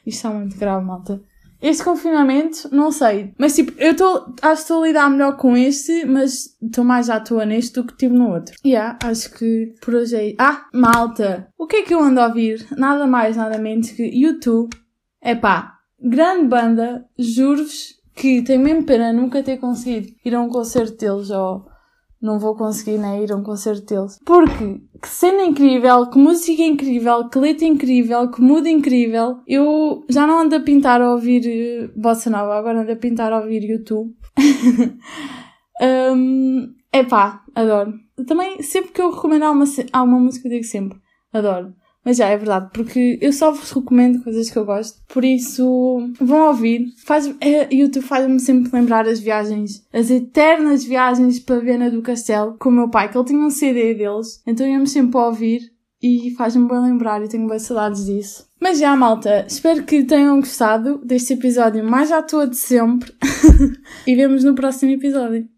Isto 0.04 0.18
está 0.26 0.30
muito 0.30 0.58
grave, 0.58 0.84
malta. 0.84 1.22
Este 1.60 1.84
confinamento, 1.84 2.68
não 2.70 2.92
sei. 2.92 3.32
Mas 3.38 3.54
tipo, 3.54 3.72
eu 3.78 3.92
estou, 3.92 4.34
acho 4.42 4.56
que 4.56 4.62
estou 4.62 4.82
a 4.82 4.86
lidar 4.86 5.10
melhor 5.10 5.36
com 5.36 5.56
este, 5.56 6.04
mas 6.04 6.56
estou 6.62 6.84
mais 6.84 7.08
à 7.08 7.20
toa 7.20 7.46
neste 7.46 7.74
do 7.74 7.86
que 7.86 7.96
tive 7.96 8.14
no 8.14 8.30
outro. 8.30 8.54
E 8.64 8.70
yeah, 8.70 8.98
acho 9.02 9.32
que 9.32 9.74
por 9.80 9.94
hoje 9.94 10.16
é. 10.16 10.34
Ah, 10.38 10.66
malta! 10.72 11.48
O 11.58 11.66
que 11.66 11.76
é 11.76 11.82
que 11.82 11.94
eu 11.94 12.00
ando 12.00 12.20
a 12.20 12.28
ouvir? 12.28 12.66
Nada 12.76 13.06
mais, 13.06 13.36
nada 13.36 13.58
menos 13.58 13.90
que 13.90 14.02
YouTube. 14.02 14.70
É 15.20 15.34
pá, 15.34 15.78
grande 16.00 16.46
banda, 16.46 17.06
juro-vos 17.18 17.96
que 18.14 18.42
tenho 18.42 18.62
mesmo 18.62 18.84
pena 18.84 19.12
nunca 19.12 19.42
ter 19.42 19.58
conseguido 19.58 20.08
ir 20.24 20.34
a 20.34 20.40
um 20.40 20.48
concerto 20.48 20.96
deles 20.96 21.30
ou 21.30 21.66
não 22.20 22.38
vou 22.38 22.56
conseguir 22.56 22.98
nem 22.98 23.22
ir 23.22 23.32
a 23.32 23.36
um 23.36 23.42
concerto 23.42 23.86
deles. 23.86 24.18
Porque 24.24 24.80
que 25.00 25.08
cena 25.08 25.44
incrível, 25.44 26.08
que 26.10 26.18
música 26.18 26.62
incrível, 26.62 27.28
que 27.28 27.38
letra 27.38 27.66
incrível, 27.66 28.30
que 28.30 28.40
muda 28.40 28.68
incrível. 28.68 29.40
Eu 29.46 30.04
já 30.08 30.26
não 30.26 30.40
ando 30.40 30.56
a 30.56 30.60
pintar 30.60 31.00
a 31.00 31.12
ouvir 31.12 31.42
uh, 31.44 32.00
Bossa 32.00 32.30
Nova, 32.30 32.56
agora 32.56 32.80
ando 32.80 32.92
a 32.92 32.96
pintar 32.96 33.32
a 33.32 33.40
ouvir 33.40 33.62
YouTube. 33.64 34.14
um, 36.14 36.74
epá, 36.92 37.44
adoro. 37.54 37.94
Também, 38.26 38.62
sempre 38.62 38.92
que 38.92 39.00
eu 39.00 39.10
recomendo 39.10 39.44
alguma, 39.44 39.64
alguma 39.92 40.20
música, 40.20 40.48
eu 40.48 40.52
digo 40.52 40.64
sempre, 40.64 40.98
adoro. 41.32 41.74
Mas 42.06 42.18
já, 42.18 42.28
é 42.28 42.36
verdade, 42.36 42.70
porque 42.72 43.18
eu 43.20 43.32
só 43.32 43.50
vos 43.50 43.72
recomendo 43.72 44.22
coisas 44.22 44.48
que 44.48 44.56
eu 44.56 44.64
gosto, 44.64 45.02
por 45.08 45.24
isso 45.24 46.08
vão 46.20 46.46
ouvir. 46.46 46.86
Faz, 47.04 47.34
é, 47.40 47.74
YouTube 47.74 48.04
faz-me 48.04 48.38
sempre 48.38 48.70
lembrar 48.72 49.08
as 49.08 49.18
viagens, 49.18 49.84
as 49.92 50.08
eternas 50.08 50.84
viagens 50.84 51.40
para 51.40 51.58
Viena 51.58 51.90
do 51.90 52.02
Castelo 52.02 52.54
com 52.60 52.68
o 52.68 52.72
meu 52.72 52.88
pai, 52.88 53.10
que 53.10 53.18
ele 53.18 53.24
tinha 53.24 53.40
um 53.40 53.50
CD 53.50 53.92
deles, 53.94 54.40
então 54.46 54.64
íamos 54.64 54.92
sempre 54.92 55.18
a 55.18 55.26
ouvir 55.26 55.62
e 56.00 56.32
faz-me 56.36 56.68
bem 56.68 56.80
lembrar 56.80 57.24
e 57.24 57.28
tenho 57.28 57.48
bem 57.48 57.58
saudades 57.58 58.06
disso. 58.06 58.46
Mas 58.60 58.78
já, 58.78 58.94
malta, 58.94 59.44
espero 59.48 59.82
que 59.82 60.04
tenham 60.04 60.38
gostado 60.38 60.98
deste 61.04 61.32
episódio 61.32 61.84
mais 61.84 62.12
à 62.12 62.22
toa 62.22 62.46
de 62.46 62.56
sempre 62.56 63.12
e 64.06 64.14
vemos 64.14 64.44
no 64.44 64.54
próximo 64.54 64.92
episódio. 64.92 65.48